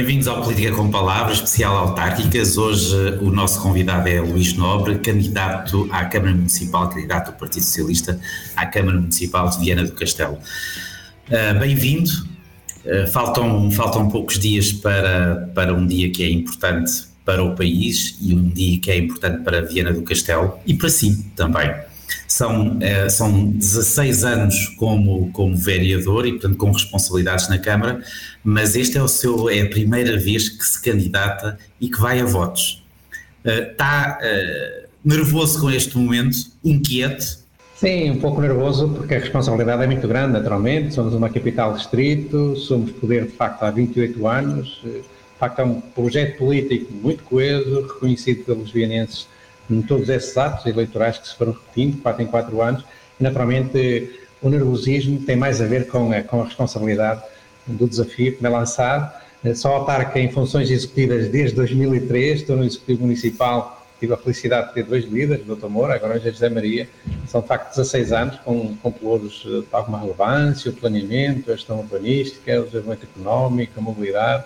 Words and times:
Bem-vindos 0.00 0.28
ao 0.28 0.42
Política 0.42 0.74
com 0.74 0.90
Palavras, 0.90 1.36
especial 1.36 1.76
autárquicas. 1.76 2.56
Hoje 2.56 3.18
o 3.20 3.30
nosso 3.30 3.60
convidado 3.60 4.08
é 4.08 4.18
Luís 4.18 4.54
Nobre, 4.54 4.98
candidato 4.98 5.86
à 5.92 6.06
Câmara 6.06 6.32
Municipal, 6.32 6.88
candidato 6.88 7.32
do 7.32 7.36
Partido 7.36 7.64
Socialista 7.64 8.18
à 8.56 8.64
Câmara 8.64 8.98
Municipal 8.98 9.50
de 9.50 9.58
Viana 9.58 9.84
do 9.84 9.92
Castelo. 9.92 10.38
Uh, 11.28 11.58
Bem-vindo. 11.60 12.08
Uh, 12.82 13.06
faltam, 13.12 13.70
faltam 13.70 14.08
poucos 14.08 14.38
dias 14.38 14.72
para, 14.72 15.50
para 15.54 15.74
um 15.74 15.86
dia 15.86 16.10
que 16.10 16.22
é 16.22 16.30
importante 16.30 17.04
para 17.22 17.44
o 17.44 17.54
país 17.54 18.16
e 18.22 18.32
um 18.32 18.48
dia 18.48 18.80
que 18.80 18.90
é 18.90 18.96
importante 18.96 19.44
para 19.44 19.60
Viana 19.60 19.92
do 19.92 20.00
Castelo 20.00 20.58
e 20.66 20.72
para 20.72 20.88
si 20.88 21.30
também. 21.36 21.70
São, 22.40 22.78
eh, 22.80 23.06
são 23.10 23.50
16 23.50 24.24
anos 24.24 24.68
como, 24.78 25.30
como 25.30 25.54
vereador 25.54 26.26
e, 26.26 26.32
portanto, 26.32 26.56
com 26.56 26.70
responsabilidades 26.70 27.50
na 27.50 27.58
Câmara, 27.58 28.00
mas 28.42 28.74
este 28.74 28.96
é, 28.96 29.02
o 29.02 29.08
seu, 29.08 29.50
é 29.50 29.60
a 29.60 29.68
primeira 29.68 30.18
vez 30.18 30.48
que 30.48 30.64
se 30.64 30.80
candidata 30.80 31.58
e 31.78 31.90
que 31.90 32.00
vai 32.00 32.18
a 32.18 32.24
votos. 32.24 32.82
está 33.44 34.18
uh, 34.22 34.88
nervoso 35.04 35.60
com 35.60 35.70
este 35.70 35.98
momento, 35.98 36.38
inquieto? 36.64 37.40
Sim, 37.76 38.12
um 38.12 38.18
pouco 38.18 38.40
nervoso, 38.40 38.88
porque 38.88 39.16
a 39.16 39.18
responsabilidade 39.18 39.82
é 39.82 39.86
muito 39.86 40.08
grande, 40.08 40.32
naturalmente. 40.32 40.94
Somos 40.94 41.12
uma 41.12 41.28
capital 41.28 41.74
distrito, 41.74 42.56
somos 42.56 42.90
poder 42.92 43.26
de 43.26 43.32
facto 43.32 43.64
há 43.64 43.70
28 43.70 44.26
anos. 44.26 44.80
De 44.82 45.02
facto, 45.38 45.58
é 45.58 45.64
um 45.64 45.78
projeto 45.78 46.38
político 46.38 46.90
muito 46.90 47.22
coeso, 47.22 47.82
reconhecido 47.82 48.46
pelos 48.46 48.70
vienenses 48.70 49.28
em 49.70 49.82
todos 49.82 50.08
esses 50.08 50.36
atos 50.36 50.66
eleitorais 50.66 51.18
que 51.18 51.28
se 51.28 51.36
foram 51.36 51.52
repetindo, 51.52 52.00
quatro 52.02 52.22
em 52.22 52.26
quatro 52.26 52.60
anos, 52.60 52.84
e 53.18 53.22
naturalmente 53.22 54.10
o 54.42 54.48
nervosismo 54.48 55.20
tem 55.20 55.36
mais 55.36 55.60
a 55.60 55.66
ver 55.66 55.86
com 55.86 56.12
a, 56.12 56.22
com 56.22 56.40
a 56.40 56.44
responsabilidade 56.44 57.22
do 57.66 57.86
desafio 57.86 58.34
que 58.36 58.42
me 58.42 58.48
é 58.48 58.52
lançado. 58.52 59.12
Eh, 59.44 59.54
só 59.54 59.76
autarca 59.76 60.18
em 60.18 60.30
funções 60.30 60.70
executivas 60.70 61.28
desde 61.28 61.56
2003, 61.56 62.40
estou 62.40 62.56
no 62.56 62.64
Executivo 62.64 63.02
Municipal, 63.02 63.86
tive 63.98 64.14
a 64.14 64.16
felicidade 64.16 64.68
de 64.68 64.74
ter 64.74 64.84
dois 64.84 65.04
líderes, 65.04 65.46
o 65.46 65.54
Dr. 65.54 65.66
Moura, 65.66 65.94
agora 65.94 66.16
é 66.16 66.20
José 66.20 66.48
Maria, 66.48 66.88
são 67.26 67.42
de 67.42 67.46
facto 67.46 67.76
16 67.76 68.12
anos 68.12 68.36
com, 68.40 68.74
com 68.76 68.90
pelouros 68.90 69.42
de 69.44 69.64
alguma 69.70 70.00
relevância, 70.00 70.70
o 70.70 70.74
planeamento, 70.74 71.52
a 71.52 71.54
gestão 71.54 71.78
urbanística, 71.80 72.60
o 72.60 72.64
desenvolvimento 72.64 73.04
económico, 73.04 73.72
a 73.78 73.82
mobilidade, 73.82 74.44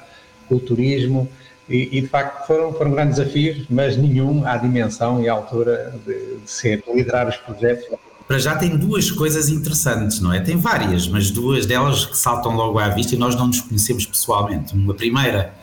o 0.50 0.58
turismo, 0.58 1.28
e, 1.68 1.98
e, 1.98 2.00
de 2.02 2.08
facto 2.08 2.46
foram, 2.46 2.72
foram 2.72 2.90
grandes 2.90 3.16
desafios, 3.16 3.66
mas 3.70 3.96
nenhum 3.96 4.46
à 4.46 4.56
dimensão 4.56 5.22
e 5.22 5.28
à 5.28 5.32
altura 5.32 5.94
de, 6.06 6.36
de 6.36 6.50
ser, 6.50 6.82
de 6.82 6.92
liderar 6.92 7.28
os 7.28 7.36
projetos. 7.36 7.86
Para 8.26 8.38
já 8.38 8.56
tem 8.56 8.76
duas 8.76 9.10
coisas 9.10 9.48
interessantes, 9.48 10.20
não 10.20 10.32
é? 10.32 10.40
Tem 10.40 10.56
várias, 10.56 11.06
mas 11.06 11.30
duas 11.30 11.66
delas 11.66 12.06
que 12.06 12.16
saltam 12.16 12.54
logo 12.54 12.78
à 12.78 12.88
vista 12.88 13.14
e 13.14 13.18
nós 13.18 13.34
não 13.34 13.46
nos 13.46 13.60
conhecemos 13.60 14.06
pessoalmente. 14.06 14.74
Uma 14.74 14.94
primeira 14.94 15.54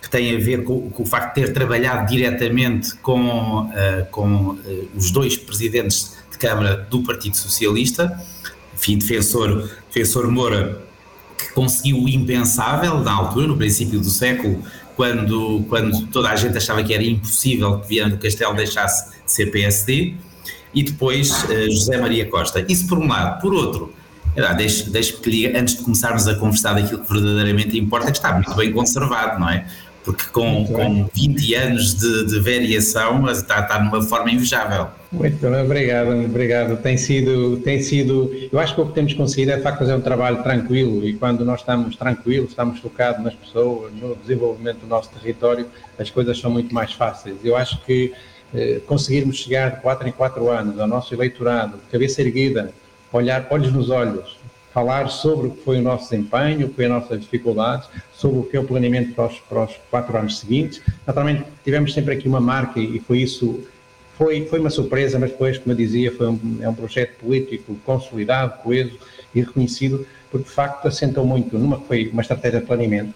que 0.00 0.08
tem 0.08 0.34
a 0.34 0.38
ver 0.38 0.64
com, 0.64 0.90
com 0.90 1.02
o 1.02 1.06
facto 1.06 1.34
de 1.34 1.42
ter 1.42 1.52
trabalhado 1.52 2.08
diretamente 2.08 2.94
com, 2.96 3.62
uh, 3.62 4.06
com 4.10 4.50
uh, 4.50 4.88
os 4.96 5.10
dois 5.10 5.36
presidentes 5.36 6.16
de 6.30 6.38
Câmara 6.38 6.76
do 6.88 7.02
Partido 7.02 7.36
Socialista, 7.36 8.18
enfim, 8.74 8.98
defensor, 8.98 9.68
defensor 9.88 10.30
Moura, 10.30 10.80
que 11.36 11.52
conseguiu 11.52 12.02
o 12.02 12.08
impensável 12.08 12.98
na 13.00 13.12
altura, 13.12 13.46
no 13.46 13.56
princípio 13.56 14.00
do 14.00 14.10
século, 14.10 14.64
quando, 14.98 15.64
quando 15.68 16.08
toda 16.08 16.28
a 16.28 16.34
gente 16.34 16.58
achava 16.58 16.82
que 16.82 16.92
era 16.92 17.04
impossível 17.04 17.78
que 17.78 17.86
Viana 17.86 18.16
do 18.16 18.18
Castelo 18.18 18.52
deixasse 18.56 19.08
de 19.24 19.30
ser 19.30 19.46
PSD, 19.52 20.14
e 20.74 20.82
depois 20.82 21.44
uh, 21.44 21.70
José 21.70 21.96
Maria 21.98 22.26
Costa. 22.26 22.64
Isso 22.68 22.88
por 22.88 22.98
um 22.98 23.06
lado. 23.06 23.40
Por 23.40 23.54
outro, 23.54 23.94
deixe-me 24.56 24.90
deixe 24.90 25.12
que 25.12 25.30
lhe 25.30 25.56
antes 25.56 25.76
de 25.76 25.84
começarmos 25.84 26.26
a 26.26 26.34
conversar 26.34 26.74
daquilo 26.74 26.98
que 26.98 27.12
verdadeiramente 27.12 27.78
importa, 27.78 28.10
que 28.10 28.18
está 28.18 28.32
muito 28.32 28.52
bem 28.56 28.72
conservado, 28.72 29.38
não 29.38 29.48
é? 29.48 29.68
Porque 30.08 30.24
com, 30.32 30.64
com 30.64 31.06
20 31.12 31.54
anos 31.54 31.94
de, 31.94 32.28
de 32.28 32.40
variação 32.40 33.30
está, 33.30 33.60
está 33.60 33.78
numa 33.78 34.00
forma 34.00 34.30
invejável. 34.30 34.88
Muito 35.12 35.38
bem, 35.38 35.60
obrigado, 35.60 36.24
obrigado. 36.24 36.78
Tem 36.78 36.96
sido, 36.96 37.58
tem 37.58 37.82
sido, 37.82 38.34
eu 38.50 38.58
acho 38.58 38.74
que 38.74 38.80
o 38.80 38.86
que 38.86 38.94
temos 38.94 39.12
conseguido 39.12 39.50
é 39.52 39.56
de 39.56 39.62
facto 39.62 39.80
fazer 39.80 39.92
um 39.92 40.00
trabalho 40.00 40.42
tranquilo 40.42 41.06
e 41.06 41.12
quando 41.12 41.44
nós 41.44 41.60
estamos 41.60 41.94
tranquilos, 41.94 42.48
estamos 42.48 42.80
focados 42.80 43.22
nas 43.22 43.34
pessoas, 43.34 43.92
no 43.92 44.16
desenvolvimento 44.16 44.78
do 44.78 44.86
nosso 44.86 45.10
território, 45.10 45.66
as 45.98 46.08
coisas 46.08 46.40
são 46.40 46.50
muito 46.50 46.74
mais 46.74 46.94
fáceis. 46.94 47.36
Eu 47.44 47.54
acho 47.54 47.78
que 47.84 48.14
eh, 48.54 48.80
conseguirmos 48.86 49.36
chegar 49.36 49.72
de 49.72 49.82
4 49.82 50.08
em 50.08 50.12
4 50.12 50.48
anos 50.48 50.80
ao 50.80 50.86
nosso 50.88 51.12
eleitorado, 51.12 51.74
cabeça 51.92 52.22
erguida, 52.22 52.72
olhar 53.12 53.46
olhos 53.50 53.70
nos 53.70 53.90
olhos, 53.90 54.37
falar 54.78 55.08
sobre 55.08 55.48
o 55.48 55.50
que 55.50 55.64
foi 55.64 55.78
o 55.78 55.82
nosso 55.82 56.08
desempenho, 56.08 56.66
o 56.66 56.68
que 56.68 56.76
foi 56.76 56.84
as 56.84 56.90
nossas 56.90 57.20
dificuldades, 57.20 57.88
sobre 58.14 58.38
o 58.38 58.42
que 58.44 58.56
é 58.56 58.60
o 58.60 58.64
planeamento 58.64 59.12
para 59.12 59.26
os, 59.26 59.38
para 59.40 59.64
os 59.64 59.72
quatro 59.90 60.16
anos 60.16 60.38
seguintes. 60.38 60.80
Naturalmente, 61.04 61.44
tivemos 61.64 61.92
sempre 61.92 62.14
aqui 62.14 62.28
uma 62.28 62.40
marca 62.40 62.78
e 62.78 63.00
foi 63.00 63.18
isso 63.18 63.60
foi, 64.16 64.46
foi 64.46 64.58
uma 64.60 64.70
surpresa, 64.70 65.18
mas 65.18 65.30
depois, 65.30 65.58
como 65.58 65.72
eu 65.72 65.76
dizia, 65.76 66.12
foi 66.12 66.28
um, 66.28 66.58
é 66.60 66.68
um 66.68 66.74
projeto 66.74 67.18
político 67.20 67.76
consolidado, 67.84 68.62
coeso 68.62 68.96
e 69.34 69.40
reconhecido, 69.40 70.06
porque 70.30 70.48
de 70.48 70.54
facto 70.54 70.86
assentou 70.86 71.24
muito 71.24 71.58
numa 71.58 71.80
que 71.80 71.86
foi 71.86 72.08
uma 72.08 72.22
estratégia 72.22 72.60
de 72.60 72.66
planeamento 72.66 73.14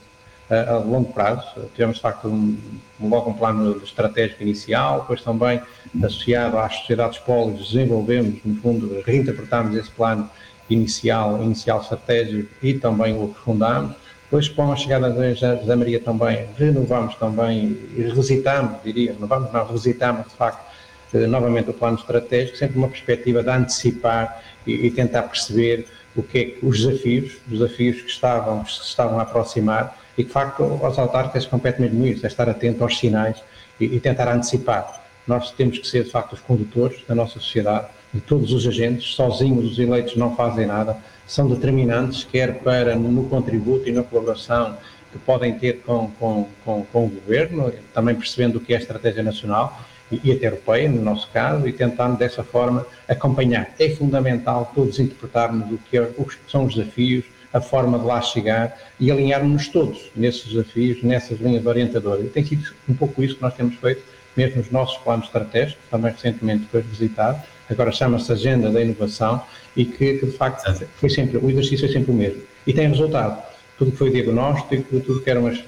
a, 0.51 0.75
a 0.75 0.79
longo 0.79 1.13
prazo. 1.13 1.45
Tivemos 1.75 1.97
de 1.97 2.03
facto 2.03 2.29
um, 2.29 2.57
logo 3.01 3.31
um 3.31 3.35
plano 3.35 3.81
estratégico 3.85 4.43
inicial, 4.43 5.03
depois 5.03 5.23
também 5.23 5.61
associado 6.03 6.59
às 6.59 6.75
sociedades 6.77 7.19
polis, 7.19 7.69
desenvolvemos, 7.69 8.41
no 8.45 8.55
fundo, 8.57 9.03
reinterpretámos 9.05 9.77
esse 9.77 9.91
plano 9.91 10.29
inicial, 10.73 11.43
inicial 11.43 11.81
estratégico 11.81 12.49
e 12.63 12.75
também 12.75 13.15
o 13.15 13.25
aprofundámos. 13.25 13.97
Depois, 14.25 14.49
com 14.49 14.73
a 14.73 14.77
chegada 14.77 15.11
da 15.11 15.77
Maria 15.77 16.01
também, 16.01 16.47
renovamos 16.57 17.15
também 17.17 17.79
e 17.95 18.03
revisitamos, 18.03 18.83
diria, 18.83 19.13
renovamos, 19.13 19.53
não, 19.53 19.67
revisitamos 19.67 20.27
de 20.27 20.35
facto 20.35 20.73
eh, 21.13 21.27
novamente 21.27 21.69
o 21.69 21.75
plano 21.75 21.99
estratégico, 21.99 22.57
sempre 22.57 22.79
uma 22.79 22.89
perspectiva 22.89 23.43
de 23.43 23.51
antecipar 23.51 24.43
e, 24.67 24.87
e, 24.87 24.91
tentar 24.91 25.25
perceber 25.25 25.87
o 26.17 26.23
que 26.23 26.39
é 26.39 26.45
que 26.45 26.67
os 26.67 26.79
desafios, 26.79 27.35
os 27.47 27.59
desafios 27.59 28.01
que 28.01 28.11
estavam, 28.11 28.65
que 28.65 28.73
se 28.73 28.81
estavam 28.81 29.19
a 29.19 29.23
aproximar 29.23 29.99
e 30.17 30.25
de 30.25 30.31
facto, 30.31 30.63
aos 30.83 30.99
autarcas 30.99 31.47
compete 31.47 31.81
mesmo 31.81 32.07
isso, 32.07 32.25
é 32.25 32.29
estar 32.29 32.49
atento 32.49 32.83
aos 32.83 32.99
sinais 32.99 33.43
e, 33.79 33.85
e 33.85 34.01
tentar 34.01 34.33
antecipar. 34.33 35.03
Nós 35.27 35.51
temos 35.51 35.79
que 35.79 35.87
ser, 35.87 36.05
de 36.05 36.11
facto, 36.11 36.33
os 36.33 36.41
condutores 36.41 37.03
da 37.07 37.15
nossa 37.15 37.39
sociedade, 37.39 37.89
de 38.13 38.21
todos 38.21 38.53
os 38.53 38.67
agentes, 38.67 39.15
sozinhos 39.15 39.73
os 39.73 39.79
eleitos 39.79 40.17
não 40.17 40.37
fazem 40.37 40.67
nada, 40.67 40.97
são 41.27 41.49
determinantes, 41.49 42.25
quer 42.25 42.59
para 42.59 42.95
no 42.95 43.25
contributo 43.25 43.89
e 43.89 43.93
na 43.93 44.03
colaboração 44.03 44.77
que 45.11 45.19
podem 45.19 45.59
ter 45.59 45.81
com, 45.81 46.11
com, 46.19 46.49
com, 46.65 46.85
com 46.85 47.05
o 47.07 47.09
governo, 47.09 47.73
também 47.93 48.15
percebendo 48.15 48.57
o 48.57 48.61
que 48.61 48.73
é 48.73 48.77
a 48.77 48.81
estratégia 48.81 49.23
nacional, 49.23 49.79
e 50.11 50.33
até 50.33 50.47
europeia, 50.47 50.89
no 50.89 51.03
nosso 51.03 51.29
caso, 51.31 51.67
e 51.67 51.73
tentando 51.73 52.19
dessa 52.19 52.43
forma 52.43 52.87
acompanhar. 53.09 53.71
É 53.79 53.91
fundamental 53.91 54.71
todos 54.75 54.99
interpretarmos 54.99 55.73
o 55.73 55.79
que, 55.79 55.97
é, 55.97 56.11
o 56.17 56.25
que 56.25 56.37
são 56.49 56.67
os 56.67 56.75
desafios, 56.75 57.25
a 57.53 57.61
forma 57.61 57.99
de 57.99 58.05
lá 58.05 58.21
chegar 58.21 58.77
e 58.99 59.11
alinharmos-nos 59.11 59.69
todos 59.69 60.11
nesses 60.17 60.47
desafios, 60.47 61.03
nessas 61.03 61.39
linhas 61.39 61.65
orientadoras. 61.65 62.25
E 62.25 62.29
tem 62.29 62.45
sido 62.45 62.75
um 62.89 62.95
pouco 62.95 63.23
isso 63.23 63.37
que 63.37 63.43
nós 63.43 63.55
temos 63.55 63.75
feito, 63.77 64.03
mesmo 64.37 64.59
nos 64.59 64.71
nossos 64.71 64.97
planos 64.99 65.27
estratégicos, 65.27 65.83
também 65.91 66.13
recentemente 66.13 66.67
foi 66.71 66.81
visitado, 66.81 67.43
agora 67.69 67.93
chama-se 67.93 68.31
Agenda 68.33 68.71
da 68.71 68.81
Inovação, 68.81 69.43
e 69.77 69.85
que, 69.85 70.19
que, 70.19 70.27
de 70.27 70.33
facto 70.33 70.87
foi 70.97 71.09
sempre, 71.09 71.39
o 71.39 71.51
exercício 71.51 71.87
é 71.87 71.93
sempre 71.93 72.11
o 72.11 72.15
mesmo. 72.15 72.43
E 72.67 72.73
tem 72.73 72.89
resultado. 72.89 73.43
Tudo 73.79 73.91
que 73.91 73.97
foi 73.97 74.11
diagnóstico, 74.11 75.01
tudo 75.01 75.21
que 75.21 75.31
eram 75.31 75.47
as 75.47 75.59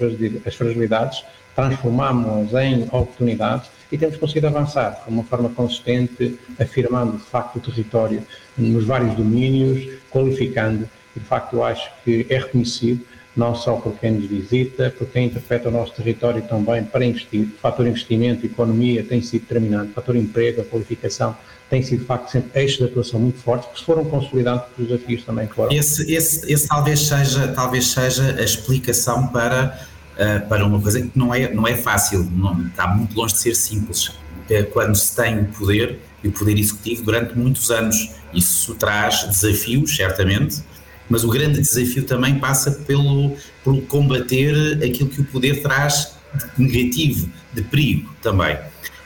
fragilidades, 0.55 1.23
transformámos-las 1.55 2.63
em 2.63 2.83
oportunidades 2.83 3.69
e 3.91 3.97
temos 3.97 4.17
conseguido 4.17 4.47
avançar 4.47 5.01
de 5.05 5.09
uma 5.09 5.23
forma 5.23 5.49
consistente, 5.49 6.37
afirmando 6.59 7.17
de 7.17 7.23
facto 7.23 7.57
o 7.57 7.59
território 7.59 8.21
nos 8.57 8.85
vários 8.85 9.15
domínios, 9.15 9.87
qualificando 10.11 10.87
e 11.15 11.19
de 11.19 11.25
facto 11.25 11.55
eu 11.55 11.63
acho 11.63 11.89
que 12.03 12.25
é 12.29 12.37
reconhecido 12.37 13.05
não 13.35 13.53
só 13.53 13.75
por 13.75 13.93
quem 13.99 14.11
nos 14.11 14.25
visita, 14.25 14.93
por 14.97 15.07
quem 15.07 15.27
interpreta 15.27 15.69
o 15.69 15.71
nosso 15.71 15.93
território 15.93 16.41
também 16.43 16.83
para 16.83 17.05
investir. 17.05 17.41
O 17.41 17.59
fator 17.59 17.85
investimento, 17.85 18.45
economia 18.45 19.03
tem 19.03 19.21
sido 19.21 19.41
determinante, 19.41 19.91
o 19.91 19.93
fator 19.93 20.15
emprego, 20.15 20.61
a 20.61 20.63
qualificação 20.63 21.35
tem 21.69 21.81
sido 21.81 22.01
de 22.01 22.05
facto 22.05 22.29
sempre 22.29 22.61
eixos 22.61 22.77
de 22.77 22.83
atuação 22.85 23.19
muito 23.19 23.39
fortes, 23.39 23.67
que 23.73 23.85
foram 23.85 24.05
consolidados 24.05 24.65
os 24.77 24.87
desafios 24.87 25.23
também 25.23 25.47
foram. 25.47 25.71
Esse, 25.71 26.13
esse, 26.13 26.51
esse 26.51 26.67
talvez, 26.67 26.99
seja, 26.99 27.47
talvez 27.49 27.87
seja 27.87 28.35
a 28.37 28.43
explicação 28.43 29.27
para 29.27 29.87
uh, 30.15 30.47
para 30.47 30.65
uma 30.65 30.81
coisa 30.81 31.01
que 31.01 31.11
não 31.15 31.33
é, 31.33 31.53
não 31.53 31.67
é 31.67 31.75
fácil, 31.75 32.23
não, 32.31 32.67
está 32.67 32.87
muito 32.87 33.15
longe 33.15 33.33
de 33.33 33.39
ser 33.41 33.55
simples. 33.55 34.11
É 34.49 34.63
quando 34.63 34.95
se 34.95 35.15
tem 35.15 35.39
o 35.39 35.45
poder 35.45 35.99
e 36.23 36.27
o 36.27 36.31
poder 36.31 36.57
executivo 36.57 37.03
durante 37.03 37.37
muitos 37.37 37.71
anos, 37.71 38.11
isso 38.33 38.75
traz 38.75 39.23
desafios, 39.23 39.95
certamente, 39.95 40.63
mas 41.09 41.23
o 41.23 41.29
grande 41.29 41.59
desafio 41.61 42.03
também 42.03 42.39
passa 42.39 42.71
pelo, 42.71 43.35
pelo 43.63 43.81
combater 43.83 44.79
aquilo 44.83 45.09
que 45.09 45.21
o 45.21 45.25
poder 45.25 45.61
traz 45.61 46.13
de 46.57 46.63
negativo, 46.63 47.29
de 47.53 47.61
perigo 47.61 48.13
também. 48.21 48.57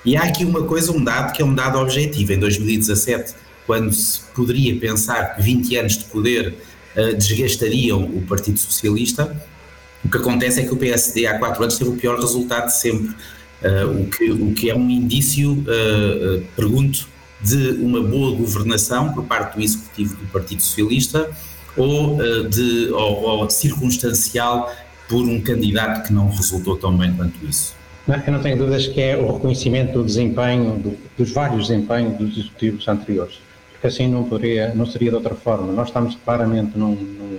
E 0.05 0.15
há 0.15 0.23
aqui 0.23 0.45
uma 0.45 0.63
coisa, 0.63 0.91
um 0.91 1.03
dado 1.03 1.33
que 1.33 1.41
é 1.41 1.45
um 1.45 1.53
dado 1.53 1.77
objetivo. 1.77 2.33
Em 2.33 2.39
2017, 2.39 3.33
quando 3.65 3.93
se 3.93 4.21
poderia 4.33 4.75
pensar 4.77 5.35
que 5.35 5.41
20 5.41 5.77
anos 5.77 5.97
de 5.97 6.05
poder 6.05 6.55
uh, 6.95 7.15
desgastariam 7.15 8.03
o 8.03 8.21
Partido 8.27 8.57
Socialista, 8.57 9.35
O 10.03 10.09
que 10.09 10.17
acontece 10.17 10.61
é 10.61 10.63
que 10.63 10.73
o 10.73 10.77
PSD 10.77 11.25
há 11.25 11.37
quatro 11.37 11.61
anos 11.61 11.77
teve 11.77 11.89
o 11.89 11.95
pior 11.97 12.17
resultado 12.17 12.67
de 12.67 12.79
sempre, 12.79 13.09
uh, 13.09 14.01
o, 14.01 14.09
que, 14.09 14.31
o 14.31 14.53
que 14.53 14.69
é 14.69 14.75
um 14.75 14.89
indício, 14.89 15.51
uh, 15.51 16.41
pergunto, 16.55 17.07
de 17.41 17.71
uma 17.71 18.01
boa 18.01 18.35
governação 18.35 19.13
por 19.13 19.25
parte 19.25 19.57
do 19.57 19.63
Executivo 19.63 20.15
do 20.15 20.25
Partido 20.27 20.61
Socialista 20.61 21.29
ou, 21.77 22.17
de, 22.49 22.89
ou, 22.91 23.23
ou 23.23 23.49
circunstancial 23.49 24.71
por 25.07 25.23
um 25.23 25.41
candidato 25.41 26.07
que 26.07 26.13
não 26.13 26.29
resultou 26.29 26.77
tão 26.77 26.95
bem 26.95 27.13
quanto 27.13 27.43
isso? 27.45 27.75
Eu 28.25 28.33
não 28.33 28.41
tenho 28.41 28.57
dúvidas 28.57 28.87
que 28.87 28.99
é 28.99 29.15
o 29.15 29.33
reconhecimento 29.33 29.93
do 29.93 30.03
desempenho, 30.03 30.77
do, 30.77 30.97
dos 31.17 31.31
vários 31.31 31.67
desempenhos 31.67 32.17
dos 32.17 32.37
executivos 32.37 32.87
anteriores, 32.87 33.39
porque 33.71 33.85
assim 33.85 34.07
não, 34.07 34.23
poderia, 34.23 34.73
não 34.73 34.85
seria 34.85 35.09
de 35.09 35.15
outra 35.15 35.35
forma. 35.35 35.71
Nós 35.71 35.89
estamos 35.89 36.17
claramente 36.25 36.77
num, 36.77 36.95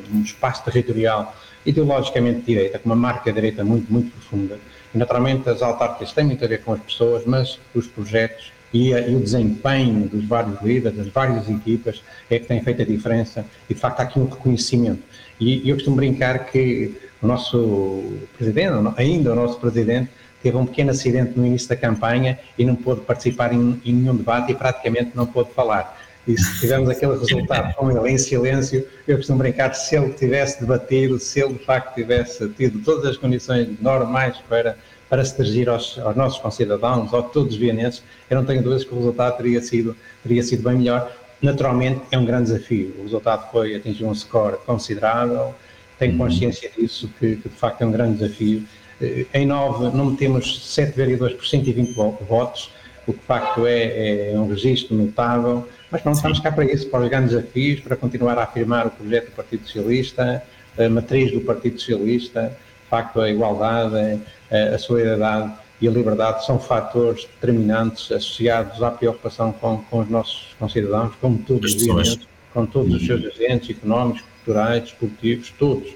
num 0.08 0.22
espaço 0.22 0.64
territorial 0.64 1.34
ideologicamente 1.66 2.40
de 2.40 2.46
direita, 2.46 2.78
com 2.78 2.88
uma 2.88 2.96
marca 2.96 3.32
direita 3.32 3.64
muito, 3.64 3.92
muito 3.92 4.10
profunda. 4.12 4.58
E 4.94 4.98
naturalmente 4.98 5.48
as 5.48 5.60
autárquicas 5.60 6.12
têm 6.12 6.24
muito 6.24 6.44
a 6.44 6.48
ver 6.48 6.62
com 6.62 6.72
as 6.72 6.80
pessoas, 6.80 7.24
mas 7.26 7.58
os 7.74 7.86
projetos 7.86 8.52
e, 8.72 8.94
a, 8.94 9.00
e, 9.00 9.14
o 9.14 9.20
desempenho 9.20 10.08
dos 10.08 10.24
vários 10.24 10.60
líderes, 10.62 10.96
das 10.96 11.08
várias 11.08 11.48
equipas, 11.48 12.02
é 12.28 12.38
que 12.38 12.46
tem 12.46 12.62
feito 12.62 12.82
a 12.82 12.84
diferença 12.84 13.44
e 13.68 13.74
de 13.74 13.80
facto 13.80 14.00
há 14.00 14.02
aqui 14.04 14.18
um 14.18 14.26
reconhecimento. 14.26 15.02
E, 15.38 15.66
e 15.66 15.70
eu 15.70 15.76
costumo 15.76 15.96
brincar 15.96 16.46
que 16.46 16.94
o 17.22 17.26
nosso 17.26 18.18
presidente, 18.36 18.72
ainda 18.96 19.32
o 19.32 19.34
nosso 19.34 19.58
presidente, 19.58 20.10
teve 20.42 20.56
um 20.56 20.64
pequeno 20.64 20.90
acidente 20.90 21.38
no 21.38 21.46
início 21.46 21.68
da 21.68 21.76
campanha 21.76 22.38
e 22.56 22.64
não 22.64 22.74
pôde 22.74 23.02
participar 23.02 23.52
em, 23.52 23.80
em 23.84 23.92
nenhum 23.92 24.16
debate 24.16 24.52
e 24.52 24.54
praticamente 24.54 25.10
não 25.14 25.26
pôde 25.26 25.50
falar. 25.52 25.98
E 26.26 26.38
se 26.38 26.60
tivemos 26.60 26.88
aquele 26.88 27.18
resultado 27.18 27.74
com 27.74 27.90
ele 27.90 28.10
em 28.10 28.18
silêncio, 28.18 28.86
eu 29.08 29.16
costumo 29.16 29.38
brincar, 29.38 29.74
se 29.74 29.96
ele 29.96 30.12
tivesse 30.12 30.60
debatido, 30.60 31.18
se 31.18 31.40
ele 31.40 31.54
de 31.54 31.64
facto 31.64 31.94
tivesse 31.94 32.48
tido 32.50 32.78
todas 32.84 33.04
as 33.06 33.16
condições 33.16 33.68
normais 33.80 34.36
para, 34.48 34.76
para 35.10 35.24
se 35.24 35.36
dirigir 35.36 35.68
aos, 35.68 35.98
aos 35.98 36.14
nossos 36.14 36.38
concidadãos, 36.38 37.12
ou 37.12 37.22
todos 37.24 37.54
os 37.54 37.58
vienenses, 37.58 38.02
eu 38.30 38.36
não 38.38 38.46
tenho 38.46 38.62
dúvidas 38.62 38.84
que 38.84 38.94
o 38.94 38.96
resultado 38.96 39.36
teria 39.36 39.60
sido, 39.60 39.96
teria 40.22 40.42
sido 40.42 40.62
bem 40.62 40.78
melhor. 40.78 41.12
Naturalmente 41.42 42.00
é 42.12 42.16
um 42.18 42.24
grande 42.24 42.52
desafio, 42.52 42.94
o 42.98 43.02
resultado 43.02 43.50
foi 43.50 43.74
atingir 43.74 44.04
um 44.04 44.14
score 44.14 44.56
considerável, 44.64 45.52
tenho 45.98 46.12
uhum. 46.12 46.18
consciência 46.18 46.70
disso, 46.76 47.10
que, 47.18 47.36
que 47.36 47.48
de 47.48 47.54
facto 47.56 47.82
é 47.82 47.86
um 47.86 47.90
grande 47.90 48.18
desafio. 48.18 48.64
Eh, 49.02 49.26
em 49.34 49.46
nove 49.46 49.94
não 49.96 50.14
temos 50.14 50.72
7 50.72 50.96
vereadores 50.96 51.36
por 51.36 51.46
120 51.46 51.92
votos, 51.92 52.70
o 53.06 53.12
que 53.12 53.18
de 53.18 53.24
facto 53.24 53.66
é, 53.66 54.30
é 54.30 54.38
um 54.38 54.48
registro 54.48 54.94
notável, 54.94 55.66
mas 55.90 56.04
não 56.04 56.12
estamos 56.12 56.38
cá 56.38 56.52
para 56.52 56.64
isso, 56.64 56.88
para 56.88 57.00
os 57.00 57.08
grandes 57.08 57.30
desafios, 57.30 57.80
para 57.80 57.96
continuar 57.96 58.38
a 58.38 58.44
afirmar 58.44 58.86
o 58.86 58.90
projeto 58.90 59.26
do 59.26 59.32
Partido 59.32 59.66
Socialista, 59.66 60.42
a 60.78 60.88
matriz 60.88 61.32
do 61.32 61.40
Partido 61.40 61.80
Socialista, 61.80 62.56
facto 62.90 63.20
a 63.20 63.30
igualdade, 63.30 64.20
a 64.50 64.78
solidariedade 64.78 65.52
e 65.80 65.88
a 65.88 65.90
liberdade 65.90 66.44
são 66.44 66.58
fatores 66.58 67.24
determinantes 67.24 68.12
associados 68.12 68.82
à 68.82 68.90
preocupação 68.90 69.52
com, 69.52 69.78
com 69.78 70.00
os 70.00 70.10
nossos 70.10 70.54
concidadãos, 70.58 71.14
como 71.20 71.38
todos 71.38 71.74
os 71.74 72.18
com 72.52 72.66
todos 72.66 72.94
os 72.94 73.06
seus 73.06 73.24
agentes 73.24 73.70
económicos, 73.70 74.22
culturais, 74.22 74.82
desportivos, 74.82 75.54
todos. 75.58 75.88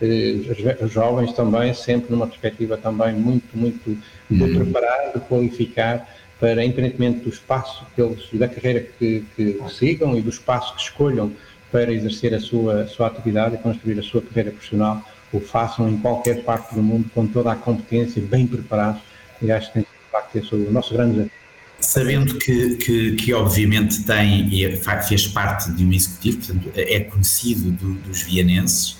Eh, 0.00 0.76
os 0.82 0.92
jovens 0.92 1.32
também, 1.32 1.72
sempre 1.74 2.10
numa 2.10 2.26
perspectiva 2.26 2.76
também 2.76 3.14
muito, 3.14 3.56
muito 3.56 3.98
de 4.30 4.42
uhum. 4.42 4.54
preparar, 4.54 5.12
de 5.14 5.20
qualificar, 5.20 6.06
para, 6.38 6.64
independentemente 6.64 7.20
do 7.20 7.28
espaço 7.28 7.86
que 7.94 8.02
eles, 8.02 8.28
da 8.32 8.48
carreira 8.48 8.80
que, 8.80 9.24
que, 9.34 9.52
que 9.54 9.72
sigam 9.72 10.16
e 10.16 10.20
do 10.20 10.28
espaço 10.28 10.74
que 10.74 10.82
escolham 10.82 11.32
para 11.70 11.90
exercer 11.92 12.34
a 12.34 12.40
sua, 12.40 12.82
a 12.82 12.86
sua 12.86 13.06
atividade 13.06 13.54
e 13.54 13.58
construir 13.58 13.98
a 13.98 14.02
sua 14.02 14.20
carreira 14.20 14.50
profissional, 14.50 15.02
o 15.32 15.40
façam 15.40 15.88
em 15.88 15.96
qualquer 15.98 16.44
parte 16.44 16.74
do 16.74 16.82
mundo 16.82 17.10
com 17.14 17.26
toda 17.26 17.52
a 17.52 17.56
competência, 17.56 18.20
bem 18.22 18.46
preparados, 18.46 19.00
e 19.40 19.50
acho 19.50 19.68
que 19.68 19.74
tem 19.74 19.86
facto 20.12 20.36
esse 20.36 20.54
o 20.54 20.70
nosso 20.70 20.92
grande 20.92 21.12
desafio. 21.12 21.42
Sabendo 21.80 22.38
que, 22.38 22.76
que, 22.76 23.12
que, 23.16 23.34
obviamente 23.34 24.04
tem 24.04 24.48
e 24.54 24.76
fez 25.08 25.26
parte 25.26 25.72
de 25.72 25.84
um 25.84 25.92
executivo, 25.92 26.38
portanto 26.38 26.70
é 26.76 27.00
conhecido 27.00 27.72
do, 27.72 27.94
dos 27.94 28.22
vianenses, 28.22 28.98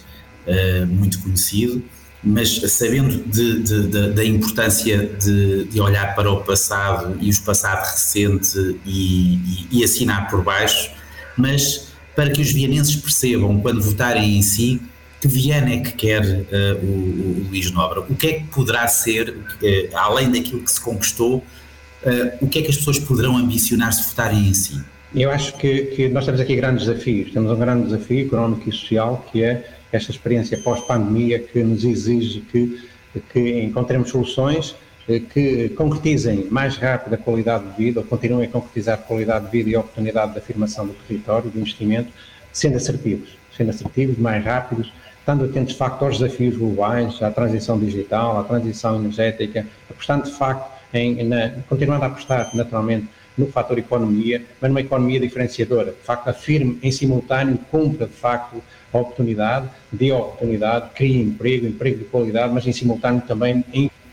uh, 0.49 0.87
muito 0.87 1.21
conhecido, 1.21 1.85
mas 2.25 2.61
sabendo 2.73 3.23
de, 3.25 3.63
de, 3.63 3.87
de, 3.87 4.13
da 4.13 4.25
importância 4.25 5.07
de, 5.07 5.81
olhar 5.81 6.15
para 6.15 6.31
o 6.31 6.43
passado 6.43 7.17
e 7.21 7.31
o 7.31 7.43
passado 7.43 7.85
recente 7.85 8.81
e, 8.85 9.35
e, 9.35 9.69
e, 9.79 9.85
assinar 9.85 10.29
por 10.29 10.43
baixo, 10.43 10.91
mas 11.37 11.89
para 12.17 12.31
que 12.31 12.41
os 12.41 12.53
vianenses 12.53 12.97
percebam, 12.97 13.61
quando 13.61 13.81
votarem 13.81 14.39
em 14.39 14.43
si, 14.43 14.81
que 15.23 15.29
Viana 15.29 15.73
é 15.73 15.79
que 15.79 15.93
quer 15.93 16.21
uh, 16.21 16.85
o, 16.85 17.45
o, 17.45 17.47
Luís 17.49 17.71
Nobre, 17.71 18.01
o 18.01 18.15
que 18.17 18.27
é 18.27 18.33
que 18.41 18.45
poderá 18.47 18.89
ser, 18.89 19.31
uh, 19.31 19.97
além 19.97 20.29
daquilo 20.29 20.61
que 20.61 20.71
se 20.71 20.81
conquistou, 20.81 21.37
uh, 21.37 21.43
o 22.41 22.49
que 22.49 22.59
é 22.59 22.63
que 22.63 22.71
as 22.71 22.77
pessoas 22.77 22.99
poderão 22.99 23.37
ambicionar 23.37 23.93
se 23.93 24.09
votarem 24.09 24.49
em 24.49 24.53
si? 24.53 24.83
Eu 25.15 25.31
acho 25.31 25.57
que, 25.59 25.83
que 25.95 26.09
nós 26.09 26.25
temos 26.25 26.41
aqui 26.41 26.57
grandes 26.57 26.87
desafios, 26.87 27.33
temos 27.33 27.53
um 27.53 27.57
grande 27.57 27.85
desafio 27.85 28.27
económico 28.27 28.69
e 28.69 28.73
social, 28.73 29.25
que 29.31 29.45
é 29.45 29.65
esta 29.93 30.11
experiência 30.11 30.59
pós-pandemia 30.59 31.39
que 31.39 31.63
nos 31.63 31.85
exige 31.85 32.41
que, 32.41 32.83
que 33.33 33.63
encontremos 33.63 34.11
soluções 34.11 34.75
que 35.33 35.69
concretizem 35.71 36.47
mais 36.51 36.77
rápido 36.77 37.15
a 37.15 37.19
qualidade 37.19 37.65
de 37.69 37.77
vida, 37.77 38.01
ou 38.01 38.07
continuem 38.07 38.47
a 38.47 38.51
concretizar 38.51 38.95
a 38.95 38.99
qualidade 38.99 39.45
de 39.45 39.51
vida 39.51 39.71
e 39.71 39.75
a 39.75 39.81
oportunidade 39.81 40.33
de 40.33 40.39
afirmação 40.39 40.87
do 40.87 40.95
território, 41.07 41.51
de 41.51 41.59
investimento, 41.59 42.11
sendo 42.53 42.77
assertivos, 42.77 43.37
sendo 43.57 43.71
assertivos, 43.71 44.17
mais 44.17 44.43
rápidos, 44.45 44.93
estando 45.23 45.45
atentos 45.45 45.73
de 45.73 45.79
facto 45.79 46.05
aos 46.05 46.19
desafios 46.19 46.57
globais, 46.57 47.23
à 47.23 47.31
transição 47.31 47.79
digital, 47.79 48.41
à 48.41 48.43
transição 48.43 48.97
energética, 48.97 49.65
apostando 49.89 50.25
de 50.25 50.33
facto 50.33 50.69
em, 50.93 51.23
na, 51.23 51.51
continuando 51.69 52.05
a 52.05 52.09
apostar 52.09 52.51
naturalmente 52.55 53.07
no 53.39 53.47
fator 53.47 53.79
economia, 53.79 54.43
mas 54.61 54.69
numa 54.69 54.81
economia 54.81 55.21
diferenciadora, 55.21 55.93
de 55.93 56.05
facto 56.05 56.29
afirme 56.29 56.79
em 56.83 56.91
simultâneo, 56.91 57.57
cumpra 57.71 58.07
de 58.07 58.13
facto 58.13 58.63
a 58.93 58.99
oportunidade, 58.99 59.69
dê 59.91 60.13
oportunidade, 60.13 60.91
crie 60.95 61.23
emprego, 61.23 61.67
emprego 61.67 61.99
de 61.99 62.05
qualidade, 62.05 62.53
mas 62.53 62.67
em 62.67 62.73
simultâneo 62.73 63.23
também 63.23 63.65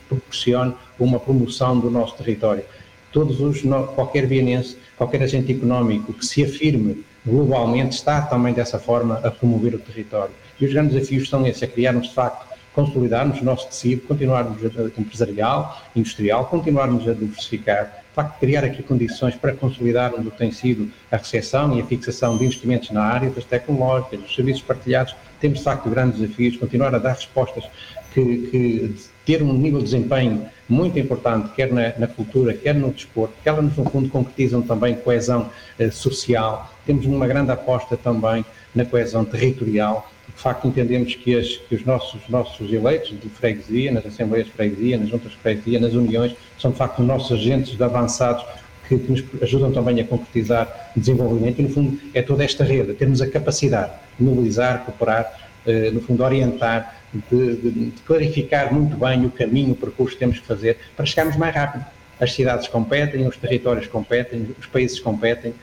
proporcione 0.08 0.74
uma 1.00 1.20
promoção 1.20 1.80
do 1.80 1.90
nosso 1.90 2.16
território. 2.18 2.64
Todos 3.12 3.42
os, 3.42 3.62
qualquer 3.96 4.28
vienense, 4.28 4.78
qualquer 4.96 5.24
agente 5.24 5.52
económico 5.52 6.14
que 6.14 6.26
se 6.26 6.44
afirme 6.44 7.04
globalmente 7.26 7.96
está 7.96 8.22
também 8.22 8.54
dessa 8.54 8.80
forma 8.80 9.20
a 9.24 9.32
promover 9.32 9.74
o 9.74 9.80
território. 9.80 10.34
E 10.60 10.66
os 10.66 10.74
grandes 10.74 10.94
desafios 10.94 11.30
são 11.30 11.46
esses, 11.46 11.62
é 11.64 11.68
criarmos 11.68 12.10
de 12.10 12.14
facto 12.14 12.50
consolidarmos 12.74 13.42
o 13.42 13.44
nosso 13.44 13.68
tecido, 13.68 14.02
continuarmos 14.04 14.64
a 14.64 15.00
empresarial, 15.00 15.82
industrial, 15.96 16.46
continuarmos 16.46 17.08
a 17.08 17.14
diversificar, 17.14 17.86
de 17.86 18.16
facto, 18.16 18.40
criar 18.40 18.64
aqui 18.64 18.84
condições 18.84 19.36
para 19.36 19.54
consolidarmos 19.54 20.26
o 20.26 20.32
que 20.32 20.38
tem 20.38 20.52
sido 20.52 20.92
a 21.12 21.18
recepção 21.18 21.78
e 21.78 21.82
a 21.82 21.86
fixação 21.86 22.38
de 22.38 22.46
investimentos 22.46 22.90
na 22.92 23.04
área 23.04 23.30
das 23.30 23.44
tecnológicas, 23.44 24.20
dos 24.20 24.34
serviços 24.34 24.62
partilhados. 24.62 25.16
Temos, 25.40 25.60
de 25.60 25.64
facto, 25.64 25.90
grandes 25.90 26.20
desafios, 26.20 26.58
continuar 26.58 26.94
a 26.96 27.00
dar 27.00 27.14
respostas 27.14 27.66
que, 28.14 28.22
que 28.50 28.96
ter 29.26 29.44
um 29.44 29.54
nível 29.54 29.80
de 29.80 29.86
desempenho 29.86 30.48
muito 30.68 30.98
importante, 31.00 31.50
quer 31.56 31.72
na, 31.72 31.94
na, 31.98 32.08
cultura, 32.08 32.54
quer 32.54 32.76
no 32.76 32.92
desporto, 32.92 33.34
que 33.42 33.50
elas, 33.50 33.64
no 33.64 33.86
fundo, 33.86 34.10
concretizam 34.10 34.62
também 34.62 34.96
coesão 34.96 35.50
eh, 35.78 35.92
social. 35.92 36.72
Temos 36.86 37.06
uma 37.06 37.28
grande 37.28 37.52
aposta 37.52 37.96
também 37.96 38.44
na 38.74 38.86
coesão 38.86 39.24
territorial, 39.26 40.10
de 40.40 40.44
facto 40.44 40.70
entendemos 40.70 41.16
que, 41.16 41.38
as, 41.38 41.58
que 41.58 41.76
os 41.76 41.84
nossos, 41.84 42.22
nossos 42.30 42.72
eleitos 42.72 43.10
de 43.10 43.28
freguesia, 43.28 43.92
nas 43.92 44.06
assembleias 44.06 44.48
de 44.48 44.54
freguesia, 44.54 44.98
nas 44.98 45.10
juntas 45.10 45.34
de 45.34 45.38
freguesia, 45.38 45.82
nas 45.82 45.92
uniões, 45.92 46.34
são 46.58 46.72
de 46.72 46.78
facto 46.78 47.04
nossos 47.04 47.34
agentes 47.34 47.76
de 47.76 47.84
avançados 47.84 48.46
que, 48.88 48.98
que, 48.98 49.12
nos 49.12 49.22
ajudam 49.44 49.74
também 49.74 50.00
a 50.00 50.06
concretizar 50.06 50.94
desenvolvimento 50.96 51.60
e, 51.60 51.64
no 51.64 51.70
fundo, 51.70 52.00
é 52.14 52.22
toda 52.22 52.46
esta 52.46 52.64
rede, 52.64 52.94
termos 52.94 53.22
a 53.22 53.30
capacidade 53.30 53.92
de 54.18 54.24
mobilizar, 54.24 54.86
cooperar, 54.86 55.50
eh, 55.68 55.92
no 55.92 56.00
fundo, 56.00 56.24
orientar, 56.24 57.04
de, 57.14 57.56
de, 57.58 57.72
de, 57.72 58.02
clarificar 58.04 58.74
muito 58.74 58.96
bem 58.96 59.26
o 59.26 59.32
caminho, 59.32 59.74
o 59.74 59.76
percurso 59.76 60.14
que 60.14 60.20
temos 60.20 60.40
que 60.40 60.48
fazer 60.48 60.78
para 60.96 61.06
chegarmos 61.06 61.36
mais 61.36 61.54
rápido. 61.54 61.86
As 62.18 62.32
cidades 62.32 62.70
competem, 62.70 63.28
os 63.28 63.36
territórios 63.36 63.88
competem, 63.88 64.56
os 64.58 64.68
países 64.68 65.02
competem, 65.02 65.54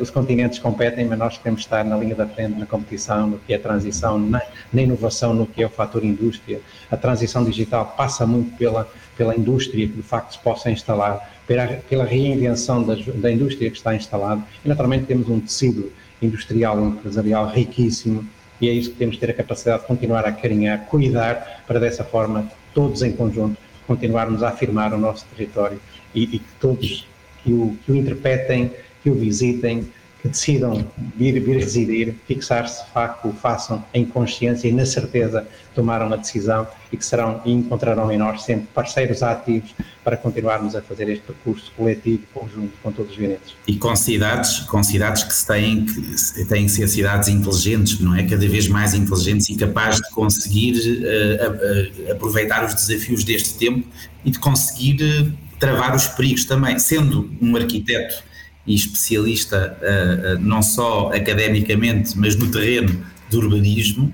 os 0.00 0.10
continentes 0.10 0.58
competem, 0.58 1.04
mas 1.04 1.18
nós 1.18 1.38
queremos 1.38 1.60
estar 1.60 1.84
na 1.84 1.96
linha 1.96 2.14
da 2.14 2.26
frente 2.26 2.58
na 2.58 2.64
competição, 2.64 3.26
no 3.26 3.38
que 3.38 3.52
é 3.52 3.58
transição, 3.58 4.18
na, 4.18 4.40
na, 4.72 4.82
inovação, 4.82 5.34
no 5.34 5.46
que 5.46 5.62
é 5.62 5.66
o 5.66 5.70
fator 5.70 6.02
indústria. 6.02 6.60
A 6.90 6.96
transição 6.96 7.44
digital 7.44 7.94
passa 7.96 8.26
muito 8.26 8.56
pela, 8.56 8.88
pela 9.16 9.36
indústria 9.36 9.86
que 9.86 9.94
de 9.94 10.02
facto 10.02 10.32
se 10.32 10.38
possa 10.38 10.70
instalar, 10.70 11.30
pela, 11.46 11.66
pela 11.66 12.04
reinvenção 12.04 12.82
das, 12.82 13.04
da 13.04 13.30
indústria 13.30 13.70
que 13.70 13.76
está 13.76 13.94
instalada 13.94 14.42
e 14.64 14.68
naturalmente 14.68 15.04
temos 15.04 15.28
um 15.28 15.40
tecido 15.40 15.92
industrial 16.22 16.80
e 16.80 16.84
empresarial 16.84 17.46
riquíssimo 17.46 18.26
e 18.60 18.68
é 18.68 18.72
isso 18.72 18.90
que 18.90 18.96
temos 18.96 19.16
de 19.16 19.20
ter 19.20 19.30
a 19.30 19.34
capacidade 19.34 19.82
de 19.82 19.88
continuar 19.88 20.24
a 20.24 20.32
carinhar, 20.32 20.86
cuidar, 20.86 21.62
para 21.66 21.78
dessa 21.78 22.02
forma, 22.02 22.50
todos 22.72 23.02
em 23.02 23.12
conjunto, 23.12 23.58
continuarmos 23.86 24.42
a 24.42 24.48
afirmar 24.48 24.94
o 24.94 24.98
nosso 24.98 25.26
território 25.26 25.78
e, 26.14 26.22
e 26.22 26.38
que 26.38 26.54
todos 26.58 27.06
que 27.44 27.52
o, 27.52 27.76
que 27.84 27.92
o 27.92 27.96
interpretem 27.96 28.72
que 29.06 29.10
o 29.10 29.14
visitem, 29.14 29.86
que 30.20 30.28
decidam 30.28 30.84
vir, 31.16 31.38
vir 31.38 31.58
residir, 31.58 32.16
fixar-se 32.26 32.84
de 32.84 32.90
facto, 32.90 33.28
o 33.28 33.32
façam 33.32 33.84
em 33.94 34.04
consciência 34.04 34.66
e 34.66 34.72
na 34.72 34.84
certeza 34.84 35.46
tomaram 35.76 36.12
a 36.12 36.16
decisão 36.16 36.66
e 36.90 36.96
que 36.96 37.06
serão 37.06 37.40
e 37.44 37.52
encontrarão 37.52 38.10
em 38.10 38.18
nós 38.18 38.42
sempre 38.42 38.66
parceiros 38.74 39.22
ativos 39.22 39.72
para 40.02 40.16
continuarmos 40.16 40.74
a 40.74 40.82
fazer 40.82 41.08
este 41.08 41.22
percurso 41.24 41.70
coletivo 41.76 42.24
conjunto 42.34 42.72
com 42.82 42.90
todos 42.90 43.12
os 43.12 43.16
vientos. 43.16 43.54
E 43.68 43.76
com 43.76 43.94
cidades, 43.94 44.58
com 44.60 44.82
cidades 44.82 45.22
que 45.22 45.46
têm 45.46 45.86
que 45.86 46.44
têm 46.46 46.66
que 46.66 46.72
ser 46.72 46.88
cidades 46.88 47.28
inteligentes, 47.28 48.00
não 48.00 48.16
é? 48.16 48.24
Cada 48.24 48.48
vez 48.48 48.66
mais 48.66 48.92
inteligentes 48.92 49.48
e 49.50 49.54
capazes 49.54 50.00
de 50.00 50.10
conseguir 50.10 50.74
uh, 50.74 52.08
uh, 52.08 52.12
aproveitar 52.12 52.64
os 52.64 52.74
desafios 52.74 53.22
deste 53.22 53.54
tempo 53.54 53.86
e 54.24 54.32
de 54.32 54.38
conseguir 54.40 55.00
uh, 55.00 55.32
travar 55.60 55.94
os 55.94 56.08
perigos 56.08 56.44
também. 56.44 56.76
Sendo 56.80 57.30
um 57.40 57.54
arquiteto 57.54 58.26
e 58.66 58.74
especialista 58.74 59.78
uh, 59.80 60.34
uh, 60.34 60.38
não 60.40 60.62
só 60.62 61.10
academicamente, 61.14 62.18
mas 62.18 62.34
no 62.34 62.50
terreno 62.50 63.04
do 63.30 63.38
urbanismo, 63.38 64.12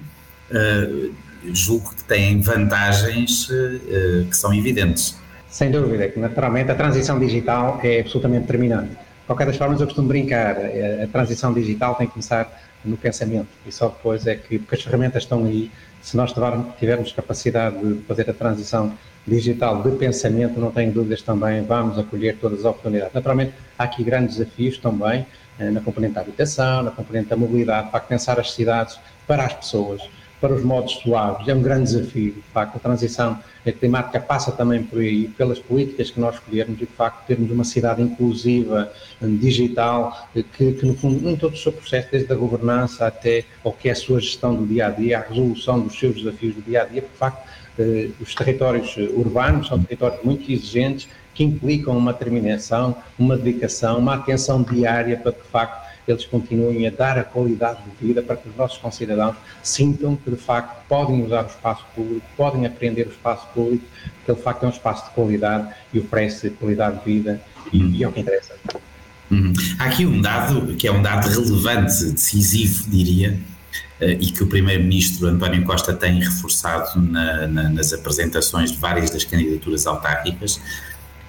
uh, 0.50 1.12
julgo 1.52 1.94
que 1.94 2.04
têm 2.04 2.40
vantagens 2.40 3.48
que 4.30 4.36
são 4.36 4.54
evidentes. 4.54 5.18
Sem 5.48 5.72
dúvida, 5.72 6.06
que 6.08 6.20
naturalmente 6.20 6.70
a 6.70 6.74
transição 6.76 7.18
digital 7.18 7.80
é 7.82 8.00
absolutamente 8.00 8.42
determinante. 8.42 8.90
De 8.90 9.26
qualquer 9.26 9.46
das 9.48 9.56
formas, 9.56 9.80
eu 9.80 9.86
costumo 9.86 10.06
brincar, 10.06 10.56
a 11.02 11.06
transição 11.08 11.52
digital 11.52 11.96
tem 11.96 12.06
que 12.06 12.12
começar 12.12 12.48
no 12.84 12.96
pensamento 12.96 13.48
e 13.66 13.72
só 13.72 13.88
depois 13.88 14.24
é 14.26 14.36
que, 14.36 14.60
porque 14.60 14.76
as 14.76 14.82
ferramentas 14.82 15.24
estão 15.24 15.44
aí, 15.44 15.68
se 16.00 16.16
nós 16.16 16.32
tivermos 16.78 17.12
capacidade 17.12 17.76
de 17.76 18.02
fazer 18.02 18.30
a 18.30 18.32
transição 18.32 18.92
digital 19.26 19.82
de 19.82 19.96
pensamento, 19.96 20.58
não 20.58 20.70
tenho 20.70 20.92
dúvidas 20.92 21.22
também, 21.22 21.62
vamos 21.62 21.98
acolher 21.98 22.36
todas 22.40 22.60
as 22.60 22.64
oportunidades. 22.64 23.14
Naturalmente, 23.14 23.52
há 23.82 23.84
aqui 23.84 24.02
grandes 24.02 24.36
desafios 24.36 24.78
também 24.78 25.26
eh, 25.58 25.70
na 25.70 25.80
componente 25.80 26.14
da 26.14 26.20
habitação, 26.20 26.82
na 26.82 26.90
componente 26.90 27.28
da 27.28 27.36
mobilidade, 27.36 27.90
para 27.90 28.00
pensar 28.00 28.38
as 28.40 28.52
cidades 28.52 28.98
para 29.26 29.44
as 29.44 29.52
pessoas, 29.52 30.02
para 30.42 30.52
os 30.52 30.64
modos 30.64 30.94
suaves, 30.94 31.46
é 31.46 31.54
um 31.54 31.62
grande 31.62 31.84
desafio. 31.84 32.32
De 32.32 32.42
facto, 32.52 32.74
a 32.74 32.80
transição 32.80 33.38
climática 33.78 34.18
passa 34.18 34.50
também 34.50 34.82
por 34.82 34.98
aí, 34.98 35.28
pelas 35.28 35.60
políticas 35.60 36.10
que 36.10 36.18
nós 36.18 36.34
escolhermos 36.34 36.82
e, 36.82 36.84
de 36.84 36.86
facto, 36.86 37.24
termos 37.28 37.48
uma 37.52 37.62
cidade 37.62 38.02
inclusiva, 38.02 38.92
eh, 39.22 39.26
digital, 39.26 40.28
eh, 40.34 40.42
que, 40.42 40.72
que 40.72 40.84
no 40.84 40.94
fundo, 40.94 41.30
em 41.30 41.36
todo 41.36 41.54
o 41.54 41.56
seu 41.56 41.72
processo, 41.72 42.08
desde 42.10 42.32
a 42.32 42.34
governança 42.34 43.06
até 43.06 43.44
o 43.62 43.70
que 43.70 43.88
é 43.88 43.92
a 43.92 43.94
sua 43.94 44.20
gestão 44.20 44.52
do 44.52 44.66
dia 44.66 44.88
a 44.88 44.90
dia, 44.90 45.18
a 45.18 45.22
resolução 45.22 45.78
dos 45.78 45.96
seus 45.96 46.16
desafios 46.16 46.56
do 46.56 46.62
dia 46.62 46.82
a 46.82 46.84
dia, 46.86 47.02
de 47.02 47.16
facto, 47.16 47.48
eh, 47.78 48.08
os 48.20 48.34
territórios 48.34 48.96
urbanos 48.96 49.68
são 49.68 49.80
territórios 49.80 50.24
muito 50.24 50.50
exigentes 50.50 51.06
que 51.32 51.44
implicam 51.44 51.96
uma 51.96 52.12
determinação, 52.12 52.96
uma 53.16 53.36
dedicação, 53.36 54.00
uma 54.00 54.16
atenção 54.16 54.60
diária 54.60 55.16
para 55.16 55.30
de 55.30 55.42
facto, 55.52 55.91
eles 56.06 56.24
continuem 56.24 56.86
a 56.86 56.90
dar 56.90 57.18
a 57.18 57.24
qualidade 57.24 57.78
de 57.82 58.06
vida 58.06 58.22
para 58.22 58.36
que 58.36 58.48
os 58.48 58.56
nossos 58.56 58.78
concidadãos 58.78 59.36
sintam 59.62 60.16
que, 60.16 60.30
de 60.30 60.36
facto, 60.36 60.86
podem 60.88 61.24
usar 61.24 61.44
o 61.44 61.46
espaço 61.46 61.84
público, 61.94 62.26
podem 62.36 62.66
aprender 62.66 63.06
o 63.06 63.10
espaço 63.10 63.46
público, 63.54 63.84
que, 64.26 64.32
de 64.32 64.40
facto, 64.40 64.64
é 64.64 64.66
um 64.66 64.70
espaço 64.70 65.04
de 65.04 65.10
qualidade 65.10 65.72
e 65.92 66.00
oferece 66.00 66.50
qualidade 66.50 66.98
de 66.98 67.04
vida 67.04 67.40
e, 67.72 67.98
e 67.98 68.04
é 68.04 68.08
o 68.08 68.12
que 68.12 68.20
interessa. 68.20 68.54
Uhum. 69.30 69.52
Há 69.78 69.84
aqui 69.86 70.04
um 70.04 70.20
dado 70.20 70.74
que 70.76 70.86
é 70.86 70.92
um 70.92 71.00
dado 71.00 71.26
relevante, 71.28 72.04
decisivo, 72.04 72.90
diria, 72.90 73.40
eh, 74.00 74.18
e 74.20 74.26
que 74.26 74.42
o 74.42 74.46
Primeiro-Ministro 74.46 75.28
António 75.28 75.64
Costa 75.64 75.94
tem 75.94 76.18
reforçado 76.18 77.00
na, 77.00 77.46
na, 77.46 77.68
nas 77.70 77.92
apresentações 77.92 78.72
de 78.72 78.78
várias 78.78 79.10
das 79.10 79.24
candidaturas 79.24 79.86
autárquicas 79.86 80.60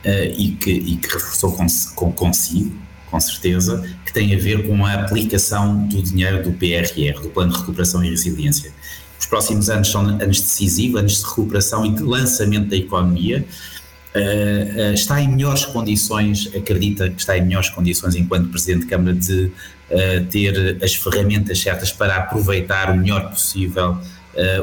eh, 0.04 0.34
e, 0.38 0.52
que, 0.52 0.72
e 0.72 0.98
que 0.98 1.08
reforçou 1.08 1.54
com, 1.54 1.66
com, 1.96 2.12
consigo, 2.12 2.76
com 3.14 3.20
certeza, 3.20 3.88
que 4.04 4.12
tem 4.12 4.34
a 4.34 4.40
ver 4.40 4.66
com 4.66 4.84
a 4.84 4.94
aplicação 4.94 5.86
do 5.86 6.02
dinheiro 6.02 6.42
do 6.42 6.52
PRR, 6.52 7.22
do 7.22 7.30
Plano 7.30 7.54
de 7.54 7.60
Recuperação 7.60 8.04
e 8.04 8.10
Resiliência. 8.10 8.72
Os 9.20 9.28
próximos 9.28 9.70
anos 9.70 9.92
são 9.92 10.02
anos 10.02 10.42
decisivos, 10.42 11.00
anos 11.00 11.20
de 11.20 11.24
recuperação 11.24 11.86
e 11.86 11.92
de 11.92 12.02
lançamento 12.02 12.70
da 12.70 12.76
economia. 12.76 13.46
Uh, 14.16 14.90
uh, 14.90 14.94
está 14.96 15.22
em 15.22 15.28
melhores 15.28 15.64
condições, 15.64 16.50
acredita 16.56 17.08
que 17.08 17.20
está 17.20 17.38
em 17.38 17.44
melhores 17.44 17.70
condições 17.70 18.16
enquanto 18.16 18.50
Presidente 18.50 18.82
de 18.82 18.88
Câmara 18.88 19.16
de 19.16 19.44
uh, 19.44 20.26
ter 20.32 20.84
as 20.84 20.96
ferramentas 20.96 21.60
certas 21.62 21.92
para 21.92 22.16
aproveitar 22.16 22.90
o 22.90 22.98
melhor 22.98 23.30
possível 23.30 23.96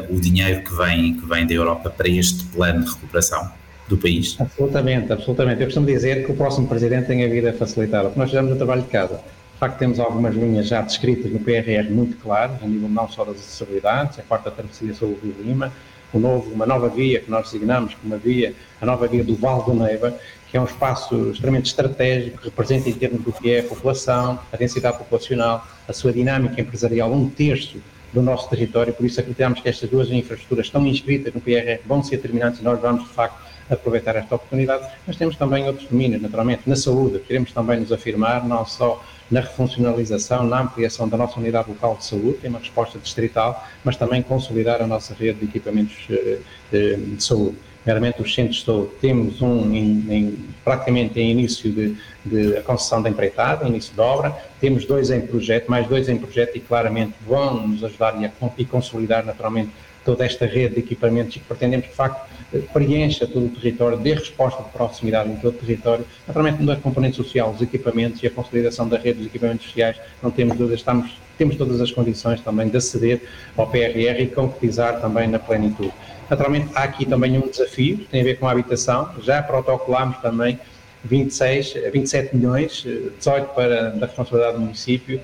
o 0.09 0.19
dinheiro 0.19 0.65
que 0.65 0.75
vem, 0.75 1.13
que 1.13 1.25
vem 1.25 1.47
da 1.47 1.53
Europa 1.53 1.89
para 1.89 2.09
este 2.09 2.43
plano 2.47 2.83
de 2.83 2.91
recuperação 2.91 3.49
do 3.87 3.97
país? 3.97 4.35
Absolutamente, 4.39 5.11
absolutamente. 5.11 5.61
Eu 5.61 5.67
costumo 5.67 5.85
dizer 5.85 6.25
que 6.25 6.31
o 6.31 6.35
próximo 6.35 6.67
Presidente 6.67 7.07
tem 7.07 7.23
a 7.23 7.27
vida 7.27 7.53
facilitada, 7.53 8.05
porque 8.05 8.19
nós 8.19 8.29
fizemos 8.29 8.51
o 8.51 8.55
trabalho 8.55 8.81
de 8.81 8.87
casa. 8.87 9.15
De 9.15 9.59
facto, 9.59 9.77
temos 9.77 9.99
algumas 9.99 10.33
linhas 10.33 10.67
já 10.67 10.81
descritas 10.81 11.31
no 11.31 11.39
PRR 11.39 11.89
muito 11.89 12.17
claras, 12.17 12.61
a 12.63 12.65
nível 12.65 12.89
não 12.89 13.07
só 13.07 13.23
das 13.23 13.35
acessibilidades, 13.35 14.17
a 14.17 14.23
quarta 14.23 14.49
travessia 14.49 14.93
sobre 14.93 15.15
o 15.15 15.19
Rio 15.23 15.35
Lima, 15.43 15.71
o 16.13 16.19
novo, 16.19 16.51
uma 16.51 16.65
nova 16.65 16.89
via 16.89 17.19
que 17.19 17.29
nós 17.29 17.51
designamos 17.51 17.93
como 17.95 18.13
uma 18.13 18.17
via, 18.17 18.53
a 18.81 18.85
nova 18.85 19.07
via 19.07 19.23
do 19.23 19.35
Val 19.35 19.63
do 19.63 19.73
Neiva, 19.73 20.17
que 20.49 20.57
é 20.57 20.61
um 20.61 20.65
espaço 20.65 21.31
extremamente 21.31 21.67
estratégico, 21.67 22.39
que 22.39 22.45
representa 22.45 22.89
em 22.89 22.93
termos 22.93 23.23
do 23.23 23.31
que 23.31 23.51
é 23.51 23.59
a 23.59 23.63
população, 23.63 24.39
a 24.51 24.57
densidade 24.57 24.97
populacional, 24.97 25.65
a 25.87 25.93
sua 25.93 26.11
dinâmica 26.11 26.59
empresarial, 26.59 27.11
um 27.11 27.29
terço 27.29 27.77
do 28.11 28.21
nosso 28.21 28.49
território, 28.49 28.93
por 28.93 29.05
isso 29.05 29.19
acreditamos 29.19 29.61
que 29.61 29.69
estas 29.69 29.89
duas 29.89 30.09
infraestruturas 30.09 30.65
estão 30.65 30.85
inscritas 30.85 31.33
no 31.33 31.39
PRR, 31.39 31.79
vão 31.85 32.03
ser 32.03 32.17
determinantes 32.17 32.59
e 32.59 32.63
nós 32.63 32.81
vamos, 32.81 33.03
de 33.03 33.09
facto, 33.13 33.41
aproveitar 33.71 34.15
esta 34.15 34.35
oportunidade, 34.35 34.87
mas 35.07 35.15
temos 35.15 35.35
também 35.35 35.65
outros 35.65 35.87
domínios, 35.87 36.21
naturalmente, 36.21 36.63
na 36.65 36.75
saúde, 36.75 37.19
queremos 37.19 37.51
também 37.51 37.79
nos 37.79 37.91
afirmar, 37.91 38.45
não 38.45 38.65
só 38.65 39.01
na 39.31 39.39
refuncionalização, 39.39 40.43
na 40.43 40.61
ampliação 40.61 41.07
da 41.07 41.15
nossa 41.15 41.39
unidade 41.39 41.69
local 41.69 41.95
de 41.95 42.05
saúde, 42.05 42.33
tem 42.39 42.49
uma 42.49 42.59
resposta 42.59 42.99
distrital, 42.99 43.65
mas 43.83 43.95
também 43.95 44.21
consolidar 44.21 44.81
a 44.81 44.87
nossa 44.87 45.13
rede 45.13 45.39
de 45.39 45.45
equipamentos 45.45 45.95
eh, 46.09 46.39
de, 46.69 46.97
de 46.97 47.23
saúde. 47.23 47.55
Meramente 47.85 48.21
os 48.21 48.35
centros 48.35 48.57
de 48.57 48.65
saúde. 48.65 48.91
Temos 48.99 49.41
um 49.41 49.73
em, 49.73 50.05
em, 50.09 50.37
praticamente 50.63 51.19
em 51.19 51.31
início 51.31 51.71
de, 51.71 51.97
de 52.23 52.57
a 52.57 52.61
concessão 52.61 53.01
da 53.01 53.09
empreitada, 53.09 53.67
início 53.67 53.93
de 53.93 54.01
obra, 54.01 54.35
temos 54.59 54.85
dois 54.85 55.09
em 55.09 55.21
projeto, 55.21 55.71
mais 55.71 55.87
dois 55.87 56.07
em 56.09 56.17
projeto 56.17 56.57
e 56.57 56.59
claramente 56.59 57.13
vão 57.25 57.67
nos 57.67 57.83
ajudar 57.83 58.21
e, 58.21 58.25
a, 58.25 58.31
e 58.57 58.65
consolidar 58.65 59.25
naturalmente 59.25 59.71
toda 60.03 60.25
esta 60.25 60.45
rede 60.45 60.75
de 60.75 60.79
equipamentos 60.79 61.35
e 61.35 61.39
que 61.39 61.45
pretendemos, 61.45 61.87
de 61.87 61.93
facto, 61.93 62.29
preencha 62.73 63.27
todo 63.27 63.45
o 63.45 63.49
território, 63.49 63.97
dê 63.97 64.13
resposta 64.13 64.63
de 64.63 64.69
proximidade 64.69 65.29
em 65.29 65.35
todo 65.35 65.55
o 65.55 65.57
território, 65.57 66.05
naturalmente 66.27 66.63
da 66.63 66.75
componente 66.75 67.15
social, 67.15 67.51
os 67.51 67.61
equipamentos 67.61 68.21
e 68.23 68.27
a 68.27 68.31
consolidação 68.31 68.87
da 68.87 68.97
rede 68.97 69.19
dos 69.19 69.27
equipamentos 69.27 69.67
sociais, 69.67 69.97
não 70.21 70.31
temos 70.31 70.57
dúvidas, 70.57 70.79
estamos, 70.79 71.11
temos 71.37 71.55
todas 71.55 71.79
as 71.79 71.91
condições 71.91 72.41
também 72.41 72.67
de 72.67 72.77
aceder 72.77 73.21
ao 73.55 73.67
PRR 73.67 74.21
e 74.21 74.27
concretizar 74.27 74.99
também 74.99 75.27
na 75.27 75.39
plenitude. 75.39 75.93
Naturalmente, 76.29 76.69
há 76.73 76.83
aqui 76.83 77.05
também 77.05 77.37
um 77.37 77.47
desafio, 77.47 77.97
que 77.97 78.05
tem 78.05 78.21
a 78.21 78.23
ver 78.23 78.39
com 78.39 78.47
a 78.47 78.51
habitação, 78.51 79.11
já 79.21 79.41
protocolámos 79.43 80.17
também 80.17 80.59
26, 81.03 81.73
27 81.91 82.35
milhões, 82.35 82.85
18 83.17 83.53
para 83.53 83.89
da 83.91 84.05
responsabilidade 84.05 84.57
do 84.57 84.61
município, 84.61 85.21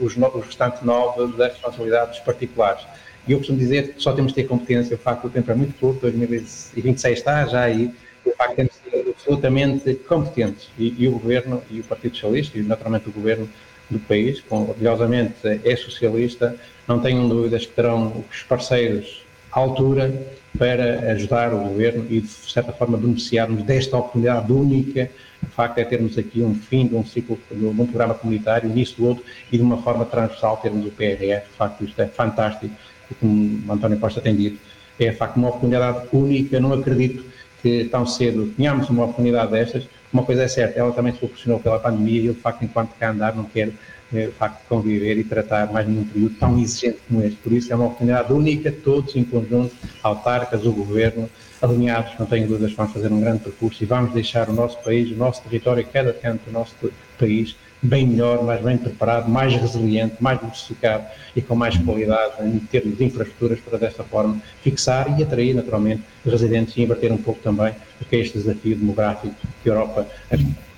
os, 0.00 0.16
os 0.16 0.46
restantes 0.46 0.82
9 0.82 1.36
da 1.36 1.48
responsabilidade 1.48 2.10
dos 2.10 2.20
particulares. 2.20 2.82
E 3.26 3.32
eu 3.32 3.38
costumo 3.38 3.58
dizer 3.58 3.94
que 3.94 4.02
só 4.02 4.12
temos 4.12 4.32
de 4.32 4.36
ter 4.36 4.48
competência, 4.48 4.94
o 4.94 4.98
facto 4.98 5.22
do 5.22 5.30
tempo 5.30 5.50
é 5.50 5.54
muito 5.54 5.78
curto, 5.78 6.00
2026 6.02 7.18
está 7.18 7.44
já 7.46 7.62
aí, 7.62 7.92
o 8.24 8.30
facto 8.30 8.56
de 8.56 8.64
de 8.64 8.70
ser 8.72 9.10
absolutamente 9.10 9.94
competentes. 10.08 10.68
E, 10.78 10.94
e, 10.98 11.08
o 11.08 11.12
Governo, 11.12 11.62
e 11.70 11.80
o 11.80 11.84
Partido 11.84 12.14
Socialista, 12.14 12.58
e 12.58 12.62
naturalmente 12.62 13.08
o 13.08 13.12
Governo 13.12 13.48
do 13.90 13.98
país, 14.00 14.40
com, 14.40 14.62
orgulhosamente 14.62 15.34
é 15.42 15.76
socialista, 15.76 16.56
não 16.86 17.00
tenham 17.00 17.28
dúvidas 17.28 17.66
que 17.66 17.72
terão 17.72 18.24
os 18.30 18.42
parceiros 18.42 19.24
à 19.52 19.58
altura 19.58 20.12
para 20.58 21.12
ajudar 21.12 21.52
o 21.52 21.58
Governo 21.58 22.06
e, 22.08 22.20
de 22.20 22.28
certa 22.28 22.72
forma, 22.72 22.96
beneficiarmos 22.96 23.62
desta 23.62 23.96
oportunidade 23.96 24.52
única. 24.52 25.10
O 25.42 25.46
facto 25.46 25.78
é 25.78 25.84
termos 25.84 26.16
aqui 26.16 26.42
um 26.42 26.54
fim 26.54 26.86
de 26.86 26.94
um 26.94 27.04
ciclo, 27.04 27.38
de 27.50 27.64
um 27.64 27.86
programa 27.86 28.14
comunitário, 28.14 28.70
início 28.70 28.96
do 28.96 29.06
outro, 29.06 29.24
e 29.52 29.56
de 29.56 29.62
uma 29.62 29.82
forma 29.82 30.04
transversal 30.04 30.56
termos 30.58 30.86
o 30.86 30.90
PRR. 30.90 31.42
De 31.42 31.56
facto, 31.56 31.84
isto 31.84 32.00
é 32.00 32.06
fantástico 32.06 32.74
como 33.14 33.62
o 33.68 33.72
António 33.72 33.98
Costa 33.98 34.20
tem 34.20 34.34
dito, 34.34 34.58
é 34.98 35.10
de 35.10 35.16
facto 35.16 35.36
uma 35.36 35.48
oportunidade 35.48 36.08
única, 36.12 36.58
não 36.58 36.72
acredito 36.72 37.24
que 37.62 37.84
tão 37.84 38.06
cedo 38.06 38.52
tenhamos 38.56 38.88
uma 38.88 39.04
oportunidade 39.04 39.50
destas, 39.50 39.88
uma 40.12 40.22
coisa 40.22 40.44
é 40.44 40.48
certa, 40.48 40.78
ela 40.78 40.92
também 40.92 41.12
se 41.12 41.18
proporcionou 41.18 41.60
pela 41.60 41.78
pandemia 41.78 42.20
e 42.20 42.26
eu 42.26 42.34
de 42.34 42.40
facto 42.40 42.64
enquanto 42.64 42.94
cá 42.98 43.10
andar 43.10 43.34
não 43.34 43.44
quero 43.44 43.72
eh, 44.14 44.26
de 44.26 44.32
facto 44.32 44.62
conviver 44.68 45.18
e 45.18 45.24
tratar 45.24 45.70
mais 45.72 45.86
num 45.88 46.04
período 46.04 46.36
tão 46.36 46.58
exigente 46.58 46.98
como 47.08 47.22
este, 47.22 47.36
por 47.36 47.52
isso 47.52 47.72
é 47.72 47.76
uma 47.76 47.86
oportunidade 47.86 48.32
única, 48.32 48.70
todos 48.70 49.16
em 49.16 49.24
conjunto, 49.24 49.74
autarcas, 50.02 50.64
o 50.64 50.72
Governo, 50.72 51.28
alinhados, 51.60 52.12
não 52.18 52.26
tenho 52.26 52.46
dúvidas, 52.46 52.72
vamos 52.72 52.92
fazer 52.92 53.12
um 53.12 53.20
grande 53.20 53.40
percurso 53.40 53.82
e 53.82 53.86
vamos 53.86 54.12
deixar 54.12 54.48
o 54.48 54.52
nosso 54.52 54.78
país, 54.82 55.10
o 55.10 55.16
nosso 55.16 55.42
território, 55.42 55.86
cada 55.92 56.12
canto 56.12 56.44
do 56.46 56.52
nosso 56.52 56.74
país 57.18 57.56
bem 57.82 58.06
melhor, 58.06 58.42
mais 58.42 58.60
bem 58.62 58.76
preparado, 58.76 59.28
mais 59.28 59.54
resiliente, 59.54 60.16
mais 60.20 60.40
diversificado 60.40 61.04
e 61.34 61.42
com 61.42 61.54
mais 61.54 61.76
qualidade 61.76 62.42
em 62.42 62.58
termos 62.58 62.96
de 62.96 63.04
infraestruturas 63.04 63.60
para 63.60 63.78
desta 63.78 64.02
forma 64.02 64.40
fixar 64.62 65.18
e 65.18 65.22
atrair 65.22 65.54
naturalmente 65.54 66.02
residentes 66.24 66.76
e 66.76 66.82
inverter 66.82 67.12
um 67.12 67.18
pouco 67.18 67.40
também 67.40 67.74
o 68.00 68.04
que 68.04 68.16
é 68.16 68.20
este 68.20 68.38
desafio 68.38 68.76
demográfico 68.76 69.34
que 69.62 69.70
a 69.70 69.72
Europa 69.72 70.06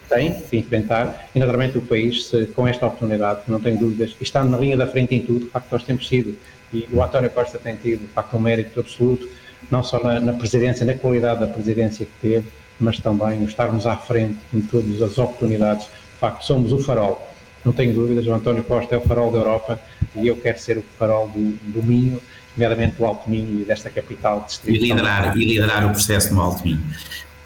tem 0.08 0.32
que 0.32 0.56
enfrentar 0.56 1.28
e 1.34 1.38
naturalmente 1.38 1.78
o 1.78 1.82
país, 1.82 2.26
se, 2.26 2.46
com 2.46 2.66
esta 2.66 2.86
oportunidade, 2.86 3.42
não 3.46 3.60
tenho 3.60 3.78
dúvidas, 3.78 4.16
está 4.20 4.42
na 4.42 4.56
linha 4.58 4.76
da 4.76 4.86
frente 4.86 5.14
em 5.14 5.20
tudo, 5.20 5.40
de 5.40 5.50
facto 5.50 5.70
nós 5.70 5.82
temos 5.84 6.08
sido, 6.08 6.36
e 6.72 6.86
o 6.92 7.02
António 7.02 7.30
Costa 7.30 7.58
tem 7.58 7.76
tido, 7.76 8.00
de 8.00 8.08
facto, 8.08 8.36
um 8.36 8.40
mérito 8.40 8.80
absoluto, 8.80 9.28
não 9.70 9.82
só 9.82 10.02
na, 10.02 10.18
na 10.20 10.32
presidência, 10.32 10.84
na 10.84 10.94
qualidade 10.94 11.40
da 11.40 11.46
presidência 11.46 12.06
que 12.06 12.12
teve, 12.20 12.46
mas 12.80 12.98
também 12.98 13.42
estarmos 13.44 13.86
à 13.86 13.96
frente 13.96 14.38
em 14.54 14.60
todas 14.60 15.02
as 15.02 15.18
oportunidades. 15.18 15.88
Facto, 16.20 16.44
somos 16.44 16.72
o 16.72 16.78
farol. 16.78 17.28
Não 17.64 17.72
tenho 17.72 17.92
dúvidas, 17.92 18.26
o 18.26 18.32
António 18.32 18.64
Costa 18.64 18.94
é 18.94 18.98
o 18.98 19.00
farol 19.02 19.30
da 19.30 19.38
Europa 19.38 19.80
e 20.16 20.26
eu 20.26 20.36
quero 20.36 20.58
ser 20.58 20.78
o 20.78 20.84
farol 20.98 21.28
do, 21.28 21.52
do 21.72 21.82
Minho, 21.82 22.20
nomeadamente 22.56 22.96
do 22.96 23.04
Alto 23.04 23.28
Minho 23.28 23.60
e 23.60 23.64
desta 23.64 23.90
capital. 23.90 24.46
E 24.64 24.78
liderar, 24.78 25.36
e 25.36 25.44
liderar 25.44 25.86
o 25.86 25.90
processo 25.90 26.32
no 26.34 26.40
Alto 26.40 26.64
Minho. 26.64 26.82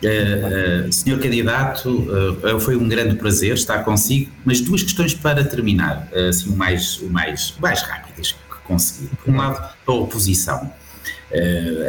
Uh, 0.02 0.88
uh, 0.88 0.92
senhor 0.92 1.20
candidato, 1.20 1.88
uh, 1.88 2.58
foi 2.58 2.76
um 2.76 2.88
grande 2.88 3.14
prazer 3.14 3.54
estar 3.54 3.84
consigo, 3.84 4.32
mas 4.44 4.60
duas 4.60 4.82
questões 4.82 5.14
para 5.14 5.44
terminar, 5.44 6.08
assim, 6.28 6.48
o 6.48 6.56
mais, 6.56 6.98
o 6.98 7.08
mais, 7.08 7.54
mais 7.60 7.82
rápidas 7.82 8.32
que 8.32 8.56
conseguir. 8.64 9.10
Por 9.24 9.32
um 9.32 9.36
lado, 9.36 9.70
a 9.86 9.92
oposição. 9.92 10.72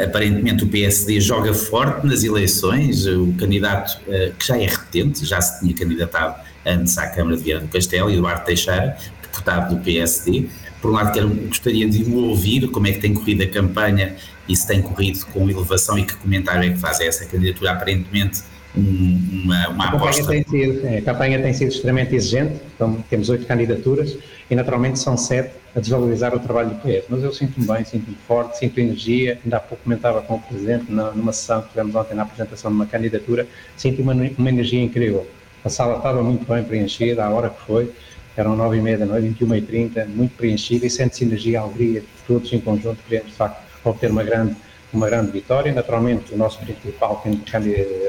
Aparentemente 0.01 0.63
o 0.63 0.67
PSD 0.67 1.19
joga 1.19 1.53
forte 1.53 2.07
nas 2.07 2.23
eleições, 2.23 3.05
o 3.05 3.33
candidato 3.37 3.99
que 4.39 4.47
já 4.47 4.57
é 4.57 4.65
repetente, 4.65 5.25
já 5.25 5.41
se 5.41 5.59
tinha 5.59 5.75
candidatado 5.75 6.35
antes 6.65 6.97
à 6.97 7.07
Câmara 7.07 7.37
de 7.37 7.43
Vieira 7.43 7.61
do 7.61 7.67
Castelo, 7.67 8.11
Eduardo 8.11 8.45
Teixeira, 8.45 8.97
deputado 9.21 9.75
do 9.75 9.81
PSD. 9.81 10.47
Por 10.81 10.91
um 10.91 10.95
lado, 10.95 11.13
quero, 11.13 11.29
gostaria 11.29 11.87
de 11.87 12.03
o 12.03 12.29
ouvir, 12.29 12.67
como 12.67 12.87
é 12.87 12.91
que 12.91 12.99
tem 12.99 13.13
corrido 13.13 13.43
a 13.43 13.47
campanha 13.47 14.15
e 14.47 14.55
se 14.55 14.67
tem 14.67 14.81
corrido 14.81 15.25
com 15.27 15.49
elevação 15.49 15.97
e 15.97 16.03
que 16.03 16.15
comentário 16.15 16.69
é 16.69 16.73
que 16.73 16.79
faz 16.79 16.99
essa 16.99 17.25
candidatura, 17.25 17.71
aparentemente 17.71 18.41
um, 18.75 19.43
uma, 19.43 19.69
uma 19.69 19.85
a 19.85 19.89
aposta. 19.89 20.27
Tem 20.27 20.43
sido, 20.43 20.87
a 20.87 21.01
campanha 21.01 21.41
tem 21.41 21.53
sido 21.53 21.69
extremamente 21.69 22.15
exigente, 22.15 22.59
então, 22.75 23.03
temos 23.09 23.29
oito 23.29 23.45
candidaturas 23.45 24.17
e 24.49 24.55
naturalmente 24.55 24.99
são 24.99 25.15
sete 25.15 25.53
a 25.75 25.79
desvalorizar 25.79 26.35
o 26.35 26.39
trabalho 26.39 26.69
do 26.69 26.75
PS. 26.75 27.05
Mas 27.09 27.23
eu 27.23 27.33
sinto-me 27.33 27.65
bem, 27.65 27.83
sinto-me 27.83 28.17
forte, 28.27 28.57
sinto 28.59 28.79
energia. 28.79 29.39
Ainda 29.43 29.57
há 29.57 29.59
pouco 29.59 29.83
comentava 29.83 30.21
com 30.21 30.35
o 30.35 30.39
Presidente 30.39 30.91
numa 30.91 31.33
sessão 31.33 31.61
que 31.61 31.69
tivemos 31.69 31.95
ontem 31.95 32.13
na 32.13 32.23
apresentação 32.23 32.69
de 32.69 32.75
uma 32.75 32.85
candidatura, 32.85 33.47
sinto 33.75 34.01
uma, 34.01 34.13
uma 34.13 34.49
energia 34.49 34.81
incrível. 34.83 35.27
A 35.63 35.69
sala 35.69 35.97
estava 35.97 36.21
muito 36.21 36.45
bem 36.45 36.63
preenchida, 36.63 37.23
à 37.23 37.29
hora 37.29 37.49
que 37.49 37.61
foi, 37.61 37.91
eram 38.35 38.55
nove 38.55 38.77
e 38.77 38.81
meia 38.81 38.97
da 38.97 39.05
noite, 39.05 39.27
21 39.29 39.55
e 39.55 39.61
30 39.61 40.05
muito 40.07 40.35
preenchida 40.35 40.85
e 40.85 40.89
sente-se 40.89 41.23
energia, 41.23 41.61
alegria, 41.61 42.03
todos 42.27 42.51
em 42.51 42.59
conjunto 42.59 42.97
queremos 43.07 43.31
de 43.31 43.37
facto 43.37 43.63
obter 43.85 44.11
uma 44.11 44.23
grande 44.23 44.55
uma 44.93 45.09
grande 45.09 45.31
vitória. 45.31 45.73
Naturalmente, 45.73 46.33
o 46.33 46.37
nosso 46.37 46.59
principal 46.59 47.23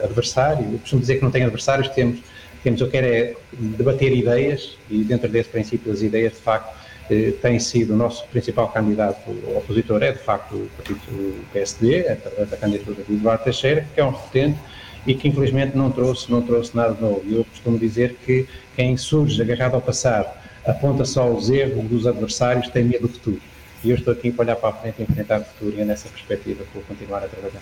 adversário, 0.03 0.67
eu 0.71 0.79
costumo 0.79 1.01
dizer 1.01 1.17
que 1.17 1.23
não 1.23 1.31
tem 1.31 1.43
adversários, 1.43 1.89
temos, 1.89 2.21
temos. 2.63 2.81
Eu 2.81 2.91
quero 2.91 3.07
é 3.07 3.35
debater 3.53 4.13
ideias 4.13 4.77
e 4.91 5.03
dentro 5.03 5.29
desse 5.29 5.49
princípio 5.49 5.91
das 5.91 6.03
ideias, 6.03 6.33
de 6.35 6.41
facto, 6.41 6.77
eh, 7.11 7.33
tem 7.41 7.59
sido 7.59 7.95
o 7.95 7.97
nosso 7.97 8.27
principal 8.29 8.69
candidato 8.69 9.31
opositor, 9.57 10.03
é 10.03 10.13
de 10.13 10.19
facto 10.19 10.57
o 10.57 10.69
partido 10.77 11.45
PSD, 11.53 12.03
da 12.51 12.57
candidatura 12.57 13.03
de 13.09 13.15
Eduardo 13.15 13.45
Teixeira, 13.45 13.87
que 13.95 14.01
é 14.01 14.05
um 14.05 14.11
repetente 14.11 14.59
e 15.07 15.15
que 15.15 15.29
infelizmente 15.29 15.77
não 15.77 15.91
trouxe, 15.91 16.31
não 16.31 16.43
trouxe 16.43 16.75
nada 16.75 16.97
novo. 17.01 17.23
Eu 17.29 17.45
costumo 17.45 17.79
dizer 17.79 18.17
que 18.25 18.47
quem 18.77 18.97
surge 18.97 19.41
agarrado 19.41 19.75
ao 19.75 19.81
passado 19.81 20.29
aponta 20.67 21.05
só 21.05 21.31
os 21.31 21.51
erros 21.51 21.85
dos 21.89 22.07
adversários, 22.07 22.69
tem 22.69 22.85
medo 22.85 23.07
do 23.07 23.13
futuro. 23.13 23.41
E 23.83 23.91
eu 23.91 23.97
estou 23.97 24.13
aqui 24.13 24.31
para 24.31 24.45
olhar 24.45 24.57
para 24.57 24.71
a 24.71 24.73
frente 24.73 24.97
e 25.01 25.03
enfrentar 25.03 25.41
o 25.41 25.45
futuro 25.45 25.75
e 25.77 25.81
é 25.81 25.85
nessa 25.85 26.09
perspectiva 26.09 26.65
que 26.65 26.71
vou 26.75 26.83
continuar 26.85 27.19
a 27.19 27.29
trabalhar. 27.29 27.61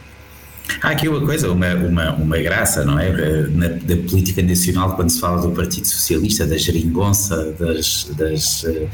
Há 0.80 0.90
aqui 0.90 1.08
uma 1.08 1.20
coisa, 1.24 1.50
uma, 1.50 1.74
uma, 1.74 2.14
uma 2.14 2.38
graça, 2.38 2.84
não 2.84 2.98
é? 2.98 3.10
Na, 3.48 3.68
da 3.68 3.96
política 4.08 4.40
nacional, 4.42 4.94
quando 4.94 5.10
se 5.10 5.20
fala 5.20 5.42
do 5.42 5.50
Partido 5.50 5.86
Socialista, 5.86 6.46
da 6.46 6.56
geringonça, 6.56 7.52
das, 7.58 8.04
das 8.16 8.62
uh, 8.62 8.88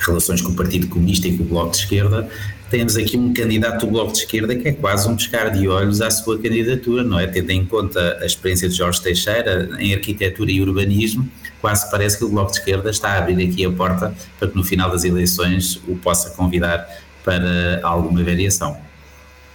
relações 0.00 0.40
com 0.40 0.52
o 0.52 0.54
Partido 0.54 0.88
Comunista 0.88 1.28
e 1.28 1.36
com 1.36 1.44
o 1.44 1.46
Bloco 1.46 1.72
de 1.72 1.78
Esquerda, 1.78 2.28
temos 2.70 2.96
aqui 2.96 3.18
um 3.18 3.34
candidato 3.34 3.84
do 3.84 3.90
Bloco 3.90 4.12
de 4.12 4.18
Esquerda 4.18 4.54
que 4.54 4.68
é 4.68 4.72
quase 4.72 5.08
um 5.08 5.16
pescar 5.16 5.50
de 5.50 5.66
olhos 5.68 6.00
à 6.00 6.10
sua 6.10 6.38
candidatura, 6.38 7.02
não 7.02 7.18
é? 7.18 7.26
Tendo 7.26 7.50
em 7.50 7.66
conta 7.66 8.18
a 8.22 8.24
experiência 8.24 8.68
de 8.68 8.76
Jorge 8.76 9.02
Teixeira 9.02 9.68
em 9.78 9.92
arquitetura 9.92 10.50
e 10.50 10.62
urbanismo, 10.62 11.28
quase 11.60 11.90
parece 11.90 12.16
que 12.16 12.24
o 12.24 12.28
Bloco 12.28 12.52
de 12.52 12.58
Esquerda 12.58 12.88
está 12.90 13.10
a 13.10 13.18
abrir 13.18 13.46
aqui 13.46 13.64
a 13.64 13.70
porta 13.70 14.14
para 14.38 14.48
que 14.48 14.56
no 14.56 14.62
final 14.62 14.90
das 14.90 15.04
eleições 15.04 15.82
o 15.88 15.96
possa 15.96 16.30
convidar 16.30 16.88
para 17.24 17.80
alguma 17.82 18.22
variação. 18.22 18.78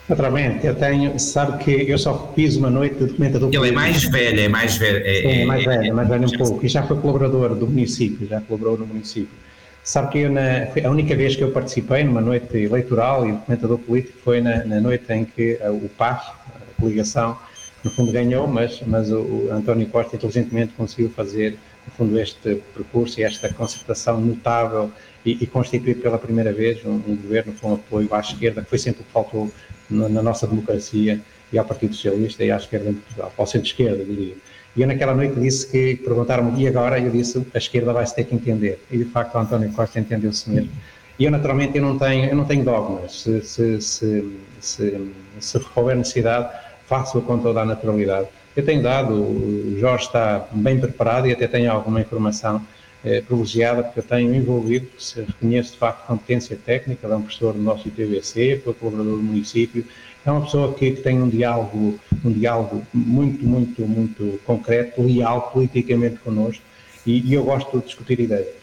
Naturalmente, 0.08 0.68
eu 0.68 0.76
tenho, 0.76 1.18
sabe 1.18 1.64
que 1.64 1.72
eu 1.90 1.98
só 1.98 2.32
fiz 2.36 2.56
uma 2.58 2.70
noite 2.70 2.96
de 2.96 3.06
documentador. 3.08 3.50
Ele 3.52 3.70
é 3.70 3.72
mais 3.72 4.04
velho, 4.04 4.40
é 4.40 4.48
mais 4.48 4.78
velho. 4.78 4.98
É, 5.04 5.22
Sim, 5.22 5.42
é 5.42 5.46
mais 5.46 5.66
velho, 5.66 5.84
é, 5.84 5.88
é 5.88 5.92
mais 5.92 6.08
velho 6.08 6.28
um 6.28 6.38
pouco, 6.38 6.64
e 6.64 6.70
já 6.70 6.84
foi 6.84 6.98
colaborador 6.98 7.56
do 7.56 7.66
município, 7.66 8.28
já 8.28 8.40
colaborou 8.42 8.78
no 8.78 8.86
município. 8.86 9.45
Sabe 9.86 10.12
que 10.12 10.18
eu, 10.18 10.32
na, 10.32 10.64
a 10.84 10.90
única 10.90 11.16
vez 11.16 11.36
que 11.36 11.44
eu 11.44 11.52
participei 11.52 12.04
numa 12.04 12.20
noite 12.20 12.58
eleitoral 12.58 13.30
e 13.30 13.34
documentador 13.34 13.78
político 13.78 14.18
foi 14.24 14.42
na, 14.42 14.66
na 14.66 14.82
noite 14.82 15.14
em 15.14 15.24
que 15.24 15.60
a, 15.62 15.72
o 15.72 15.88
PAS, 15.88 16.26
a 16.56 16.82
coligação, 16.82 17.38
no 17.84 17.92
fundo 17.92 18.12
ganhou, 18.12 18.48
mas, 18.48 18.82
mas 18.88 19.12
o, 19.12 19.20
o 19.20 19.50
António 19.52 19.88
Costa 19.88 20.16
inteligentemente 20.16 20.74
conseguiu 20.74 21.12
fazer 21.12 21.60
no 21.86 21.94
fundo, 21.94 22.20
este 22.20 22.56
percurso 22.74 23.20
e 23.20 23.24
esta 23.24 23.54
concertação 23.54 24.20
notável 24.20 24.92
e, 25.24 25.44
e 25.44 25.46
constituir 25.46 26.02
pela 26.02 26.18
primeira 26.18 26.52
vez 26.52 26.84
um, 26.84 26.94
um, 26.94 27.16
governo 27.16 27.54
com 27.54 27.76
apoio 27.76 28.12
à 28.12 28.20
esquerda, 28.20 28.64
que 28.64 28.70
foi 28.70 28.80
sempre 28.80 29.02
o 29.02 29.06
que 29.06 29.12
faltou 29.12 29.52
na, 29.88 30.10
na, 30.10 30.24
nossa 30.24 30.48
democracia 30.48 31.22
e 31.54 31.60
ao 31.60 31.64
Partido 31.64 31.94
Socialista 31.94 32.44
e 32.44 32.50
à 32.50 32.58
esquerda 32.58 32.90
em 32.90 32.96
Portugal, 32.96 33.32
ao 33.38 33.46
centro-esquerda, 33.46 34.04
diria. 34.04 34.34
E 34.76 34.82
eu 34.82 34.88
naquela 34.88 35.14
noite 35.14 35.40
disse 35.40 35.68
que, 35.68 35.96
perguntaram-me, 35.96 36.62
e 36.62 36.68
agora? 36.68 37.00
Eu 37.00 37.10
disse, 37.10 37.46
a 37.54 37.58
esquerda 37.58 37.94
vai-se 37.94 38.14
ter 38.14 38.26
que 38.26 38.36
entender. 38.36 38.84
E 38.92 38.98
de 38.98 39.06
facto 39.06 39.36
o 39.36 39.38
António 39.40 39.72
Costa 39.72 40.00
entendeu-se 40.00 40.50
mesmo. 40.50 40.72
E 41.18 41.24
eu 41.24 41.32
naturalmente 41.32 41.78
eu 41.78 41.82
não 41.82 41.98
tenho, 41.98 42.26
eu 42.26 42.36
não 42.36 42.46
tenho 42.46 42.64
dogmas. 42.64 43.22
Se, 43.22 43.42
se, 43.42 43.82
se, 43.82 44.38
se, 44.60 45.12
se 45.40 45.62
houver 45.74 45.96
necessidade, 45.96 46.50
faço-a 46.88 47.22
com 47.22 47.40
toda 47.40 47.62
a 47.62 47.66
naturalidade. 47.66 48.28
Eu 48.56 48.66
tenho 48.66 48.82
dado, 48.82 49.14
o 49.14 49.78
Jorge 49.80 50.06
está 50.06 50.46
bem 50.52 50.80
preparado 50.80 51.28
e 51.28 51.32
até 51.32 51.48
tenho 51.48 51.72
alguma 51.72 52.02
informação 52.02 52.62
eh, 53.06 53.22
privilegiada, 53.22 53.84
porque 53.84 54.00
eu 54.00 54.04
tenho 54.04 54.34
envolvido, 54.34 54.88
se 54.98 55.22
reconheço 55.22 55.74
de 55.74 55.78
facto 55.78 56.08
competência 56.08 56.58
técnica, 56.58 57.08
é 57.08 57.16
um 57.16 57.22
professor 57.22 57.54
do 57.54 57.62
nosso 57.62 57.88
IPVC, 57.88 58.62
foi 58.64 58.74
colaborador 58.74 59.18
do 59.18 59.24
município, 59.24 59.86
é 60.26 60.32
uma 60.32 60.42
pessoa 60.42 60.74
que, 60.74 60.90
que, 60.90 61.02
tem 61.02 61.22
um 61.22 61.30
diálogo, 61.30 62.00
um 62.24 62.32
diálogo 62.32 62.82
muito, 62.92 63.46
muito, 63.46 63.84
muito 63.84 64.40
concreto, 64.44 65.04
leal 65.04 65.52
politicamente 65.52 66.18
connosco, 66.18 66.64
e, 67.06 67.22
e 67.30 67.34
eu 67.36 67.44
gosto 67.44 67.78
de 67.78 67.86
discutir 67.86 68.20
ideias. 68.20 68.56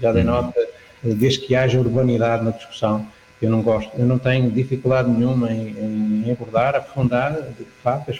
Já 0.00 0.10
dei 0.10 0.22
uhum. 0.22 0.30
nota, 0.30 0.60
desde 1.04 1.40
que 1.40 1.54
haja 1.54 1.78
urbanidade 1.78 2.42
na 2.42 2.52
discussão, 2.52 3.06
eu 3.42 3.50
não 3.50 3.60
gosto, 3.60 3.90
eu 3.98 4.06
não 4.06 4.18
tenho 4.18 4.50
dificuldade 4.50 5.10
nenhuma 5.10 5.52
em, 5.52 6.24
em 6.26 6.32
abordar, 6.32 6.74
aprofundar, 6.76 7.32
de 7.58 7.66
facto, 7.82 8.10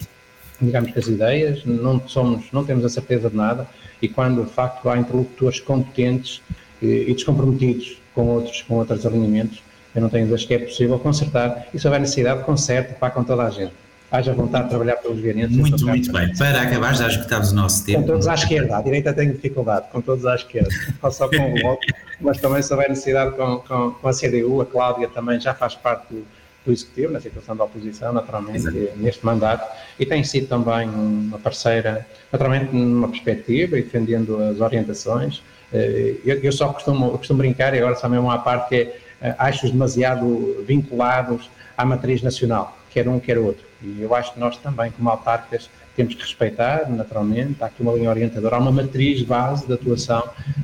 digamos 0.67 0.93
que 0.93 0.99
as 0.99 1.07
ideias, 1.07 1.65
não 1.65 2.01
somos, 2.07 2.45
não 2.53 2.65
temos 2.65 2.85
a 2.85 2.89
certeza 2.89 3.29
de 3.29 3.37
nada 3.37 3.67
e 4.01 4.09
quando 4.09 4.45
de 4.45 4.51
facto 4.51 4.89
há 4.89 4.97
interlocutores 4.97 5.61
competentes 5.61 6.41
e, 6.81 6.87
eh, 6.87 7.11
e 7.11 7.15
descomprometidos 7.15 7.99
com 8.15 8.27
outros, 8.29 8.63
com 8.63 8.75
outros 8.77 9.05
alinhamentos, 9.07 9.63
eu 9.95 10.01
não 10.01 10.09
tenho 10.09 10.25
dúvidas 10.25 10.45
que 10.45 10.55
é 10.55 10.59
possível 10.59 10.99
consertar 10.99 11.69
e 11.73 11.79
se 11.79 11.87
houver 11.87 12.01
necessidade, 12.01 12.45
conserte 12.45 12.95
para 12.95 13.11
com 13.11 13.23
toda 13.25 13.45
a 13.45 13.51
gente. 13.51 13.73
Haja 14.11 14.35
vontade 14.35 14.65
de 14.65 14.71
trabalhar 14.71 14.97
pelos 14.97 15.19
viarenses. 15.19 15.57
Muito, 15.57 15.87
muito 15.87 16.13
bem. 16.13 16.35
Para 16.37 16.63
acabar, 16.63 16.95
já 16.95 17.09
esgotámos 17.09 17.53
o 17.53 17.55
nosso 17.55 17.85
tempo. 17.87 18.01
Com 18.01 18.07
todos 18.09 18.29
à 18.29 18.35
esquerda, 18.35 18.77
à 18.77 18.83
direita 18.83 19.13
tenho 19.15 19.33
dificuldade, 19.33 19.87
com 19.91 20.03
todos 20.03 20.27
à 20.27 20.35
esquerda, 20.35 20.69
não 21.03 21.11
só 21.11 21.29
com 21.29 21.37
o 21.37 21.55
Bloco, 21.61 21.81
mas 22.21 22.39
também 22.39 22.63
se 22.63 22.71
houver 22.73 22.91
necessidade 22.91 23.35
com, 23.37 23.59
com, 23.61 23.93
com 23.93 24.09
a 24.09 24.13
CDU, 24.13 24.61
a 24.61 24.67
Cláudia 24.67 25.09
também 25.09 25.41
já 25.41 25.55
faz 25.55 25.75
parte 25.75 26.13
do, 26.13 26.27
do 26.65 26.73
Executivo, 26.73 27.13
na 27.13 27.21
situação 27.21 27.57
da 27.57 27.65
oposição, 27.65 28.13
naturalmente, 28.13 28.71
neste 28.97 29.25
mandato, 29.25 29.69
e 29.99 30.07
tem 30.07 30.23
sido 30.23 30.47
também 30.47 30.89
uma 30.89 31.39
parceira, 31.39 32.07
naturalmente, 32.31 32.75
numa 32.75 33.09
perspectiva 33.09 33.79
e 33.79 33.83
defendendo 33.83 34.41
as 34.43 34.61
orientações. 34.61 35.43
Eh, 35.73 36.17
eu, 36.25 36.39
eu 36.39 36.53
só 36.53 36.73
costumo, 36.73 37.11
costumo 37.19 37.39
brincar, 37.39 37.75
e 37.75 37.79
agora 37.79 37.97
só 37.97 38.09
mesmo 38.09 38.27
uma 38.27 38.39
parte, 38.39 38.69
que 38.69 38.75
é, 38.77 39.01
eh, 39.23 39.35
acho-os 39.39 39.73
demasiado 39.73 40.65
vinculados 40.67 41.51
à 41.77 41.85
matriz 41.85 42.23
nacional, 42.23 42.79
quer 42.91 43.09
um, 43.09 43.19
quer 43.19 43.39
outro. 43.39 43.65
E 43.83 44.01
eu 44.01 44.15
acho 44.15 44.33
que 44.33 44.39
nós 44.39 44.57
também, 44.57 44.91
como 44.93 45.09
autarcas, 45.11 45.69
temos 45.97 46.15
que 46.15 46.23
respeitar, 46.23 46.89
naturalmente, 46.89 47.57
há 47.63 47.67
aqui 47.67 47.83
uma 47.83 47.93
linha 47.93 48.09
orientadora, 48.09 48.57
há 48.57 48.59
uma 48.59 48.73
matriz 48.73 49.23
base 49.23 49.67
de 49.67 49.73
atuação, 49.73 50.23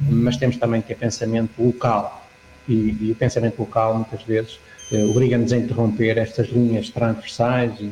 mas 0.09 0.37
temos 0.37 0.57
também 0.57 0.81
que 0.81 0.89
ter 0.89 0.97
pensamento 0.97 1.51
local. 1.59 2.25
E, 2.69 2.97
e 3.01 3.13
o 3.13 3.15
pensamento 3.15 3.59
local, 3.59 3.95
muitas 3.95 4.23
vezes, 4.23 4.61
obriga-nos 4.93 5.53
a 5.53 5.57
interromper 5.57 6.19
estas 6.19 6.49
linhas 6.49 6.89
transversais 6.91 7.73
e, 7.81 7.91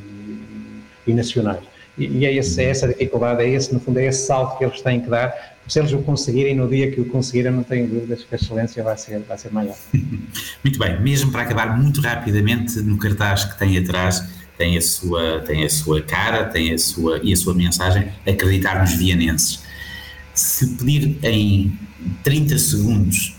e 1.06 1.14
nacionais. 1.14 1.60
E, 1.98 2.06
e 2.06 2.26
é, 2.26 2.34
esse, 2.34 2.62
é, 2.62 2.70
essa 2.70 2.88
dificuldade, 2.88 3.42
é 3.42 3.48
esse, 3.50 3.72
no 3.72 3.80
fundo, 3.80 3.98
é 3.98 4.06
esse 4.06 4.26
salto 4.26 4.58
que 4.58 4.64
eles 4.64 4.80
têm 4.80 5.00
que 5.00 5.08
dar. 5.08 5.32
Se 5.66 5.80
eles 5.80 5.92
o 5.92 5.98
conseguirem, 5.98 6.54
no 6.54 6.68
dia 6.68 6.90
que 6.90 7.00
o 7.00 7.06
conseguirem, 7.06 7.52
não 7.52 7.62
tenho 7.62 7.88
dúvidas 7.88 8.22
que 8.22 8.34
a 8.34 8.36
excelência 8.36 8.82
vai 8.82 8.96
ser, 8.96 9.20
vai 9.20 9.36
ser 9.36 9.52
maior. 9.52 9.76
Muito 10.62 10.78
bem, 10.78 11.00
mesmo 11.00 11.32
para 11.32 11.42
acabar 11.42 11.76
muito 11.76 12.00
rapidamente, 12.00 12.80
no 12.80 12.96
cartaz 12.98 13.44
que 13.44 13.58
tem 13.58 13.76
atrás, 13.78 14.22
tem 14.56 14.76
a 14.76 14.80
sua, 14.80 15.40
tem 15.40 15.64
a 15.64 15.68
sua 15.68 16.00
cara 16.00 16.44
tem 16.44 16.72
a 16.72 16.78
sua, 16.78 17.20
e 17.22 17.32
a 17.32 17.36
sua 17.36 17.54
mensagem, 17.54 18.08
acreditar 18.26 18.80
nos 18.80 18.94
vianenses. 18.94 19.62
se 20.34 20.66
pedir 20.76 21.18
em 21.22 21.78
30 22.22 22.58
segundos, 22.58 23.35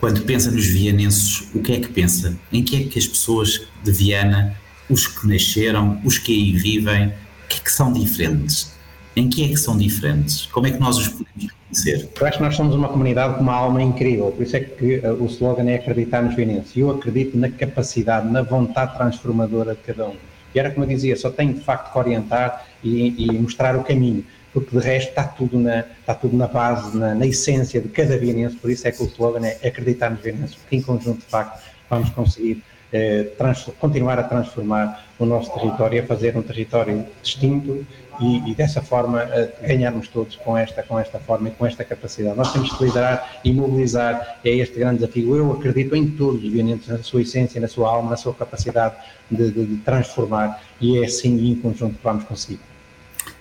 quando 0.00 0.22
pensa 0.22 0.50
nos 0.50 0.66
vianenses, 0.66 1.48
o 1.54 1.60
que 1.60 1.72
é 1.72 1.80
que 1.80 1.88
pensa? 1.88 2.36
Em 2.52 2.62
que 2.62 2.76
é 2.76 2.84
que 2.84 2.98
as 2.98 3.06
pessoas 3.06 3.66
de 3.82 3.90
Viana, 3.90 4.56
os 4.88 5.06
que 5.06 5.26
nasceram, 5.26 6.00
os 6.04 6.18
que 6.18 6.32
aí 6.32 6.52
vivem, 6.52 7.08
o 7.08 7.48
que 7.48 7.56
é 7.56 7.60
que 7.60 7.72
são 7.72 7.92
diferentes? 7.92 8.72
Em 9.16 9.28
que 9.28 9.44
é 9.44 9.48
que 9.48 9.56
são 9.56 9.76
diferentes? 9.76 10.46
Como 10.46 10.66
é 10.66 10.70
que 10.70 10.78
nós 10.78 10.96
os 10.96 11.08
podemos 11.08 11.52
conhecer? 11.52 12.08
Eu 12.18 12.26
acho 12.26 12.38
que 12.38 12.44
nós 12.44 12.54
somos 12.54 12.74
uma 12.74 12.88
comunidade 12.88 13.34
com 13.34 13.40
uma 13.40 13.54
alma 13.54 13.82
incrível, 13.82 14.30
por 14.30 14.42
isso 14.42 14.56
é 14.56 14.60
que 14.60 14.98
uh, 14.98 15.20
o 15.20 15.26
slogan 15.26 15.68
é 15.68 15.74
acreditar 15.74 16.22
nos 16.22 16.36
vianenses. 16.36 16.76
Eu 16.76 16.90
acredito 16.90 17.36
na 17.36 17.50
capacidade, 17.50 18.28
na 18.28 18.42
vontade 18.42 18.96
transformadora 18.96 19.74
de 19.74 19.80
cada 19.82 20.06
um. 20.06 20.14
E 20.54 20.58
era 20.58 20.70
como 20.70 20.84
eu 20.84 20.88
dizia, 20.88 21.16
só 21.16 21.30
tenho 21.30 21.54
de 21.54 21.60
facto 21.60 21.92
que 21.92 21.98
orientar 21.98 22.66
e, 22.82 23.26
e 23.26 23.32
mostrar 23.32 23.76
o 23.76 23.82
caminho 23.82 24.24
porque 24.60 24.76
de 24.78 24.84
resto 24.84 25.10
está 25.10 25.24
tudo 25.24 25.58
na, 25.58 25.80
está 25.80 26.14
tudo 26.14 26.36
na 26.36 26.46
base, 26.46 26.96
na, 26.96 27.14
na 27.14 27.26
essência 27.26 27.80
de 27.80 27.88
cada 27.88 28.16
vienense, 28.16 28.56
por 28.56 28.70
isso 28.70 28.86
é 28.86 28.92
que 28.92 29.02
o 29.02 29.06
slogan 29.06 29.46
é 29.46 29.68
acreditar 29.68 30.10
nos 30.10 30.20
vienenses, 30.20 30.56
porque 30.56 30.76
em 30.76 30.82
conjunto, 30.82 31.20
de 31.20 31.26
facto, 31.26 31.62
vamos 31.88 32.10
conseguir 32.10 32.62
eh, 32.92 33.32
continuar 33.78 34.18
a 34.18 34.22
transformar 34.22 35.04
o 35.18 35.26
nosso 35.26 35.52
território, 35.52 36.02
a 36.02 36.06
fazer 36.06 36.36
um 36.36 36.42
território 36.42 37.04
distinto 37.22 37.84
e, 38.20 38.50
e 38.50 38.54
dessa 38.54 38.80
forma 38.80 39.22
eh, 39.22 39.52
ganharmos 39.62 40.08
todos 40.08 40.36
com 40.36 40.56
esta, 40.56 40.82
com 40.82 40.98
esta 40.98 41.18
forma 41.18 41.48
e 41.48 41.50
com 41.52 41.66
esta 41.66 41.84
capacidade. 41.84 42.36
Nós 42.36 42.52
temos 42.52 42.72
que 42.72 42.84
liderar 42.84 43.40
e 43.44 43.52
mobilizar 43.52 44.40
é 44.44 44.50
este 44.50 44.78
grande 44.78 45.00
desafio. 45.00 45.36
Eu 45.36 45.52
acredito 45.52 45.94
em 45.94 46.08
todos 46.10 46.42
os 46.42 46.50
vienenses, 46.50 46.88
na 46.88 47.02
sua 47.02 47.22
essência, 47.22 47.60
na 47.60 47.68
sua 47.68 47.90
alma, 47.90 48.10
na 48.10 48.16
sua 48.16 48.34
capacidade 48.34 48.94
de, 49.30 49.50
de, 49.50 49.66
de 49.66 49.76
transformar 49.82 50.62
e 50.80 50.98
é 50.98 51.04
assim 51.04 51.50
em 51.50 51.54
conjunto 51.56 51.96
que 51.96 52.04
vamos 52.04 52.24
conseguir. 52.24 52.60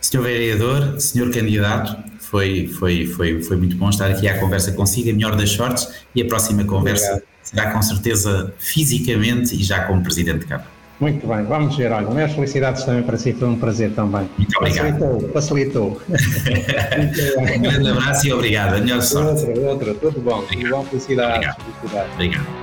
Senhor 0.07 0.23
vereador, 0.23 1.01
senhor 1.01 1.29
candidato, 1.33 1.97
foi, 2.21 2.67
foi, 2.79 3.05
foi, 3.07 3.43
foi 3.43 3.57
muito 3.57 3.75
bom 3.75 3.89
estar 3.89 4.09
aqui 4.09 4.25
à 4.25 4.39
conversa 4.39 4.71
consigo, 4.71 5.09
a 5.09 5.13
melhor 5.13 5.35
das 5.35 5.49
sortes 5.49 5.85
e 6.15 6.21
a 6.21 6.25
próxima 6.25 6.63
conversa 6.63 7.07
Obrigado. 7.07 7.27
será 7.43 7.71
com 7.71 7.81
certeza 7.81 8.53
fisicamente 8.57 9.53
e 9.53 9.61
já 9.61 9.83
como 9.83 10.01
Presidente 10.01 10.39
de 10.39 10.45
Câmara. 10.45 10.69
Muito 11.01 11.27
bem, 11.27 11.43
vamos 11.43 11.75
ver. 11.75 11.91
Olha, 11.91 12.09
minhas 12.09 12.31
felicidades 12.31 12.85
também 12.85 13.03
para 13.03 13.17
si, 13.17 13.33
foi 13.33 13.49
um 13.49 13.59
prazer 13.59 13.91
também. 13.91 14.29
Muito 14.37 14.57
obrigado. 14.57 15.29
Facilitou, 15.33 16.01
facilitou. 16.01 16.01
um 17.57 17.61
grande 17.61 17.89
abraço 17.89 18.27
e 18.27 18.31
obrigado. 18.31 18.75
A 18.75 18.79
melhor 18.79 19.01
sorte. 19.01 19.45
Outra, 19.45 19.61
outra, 19.61 19.93
tudo 19.93 20.21
bom. 20.21 20.39
Obrigado. 20.39 20.61
Tudo 20.61 20.69
bom, 20.69 20.85
felicidades. 20.85 21.35
Obrigado. 21.35 21.65
felicidades. 21.81 22.13
obrigado. 22.13 22.56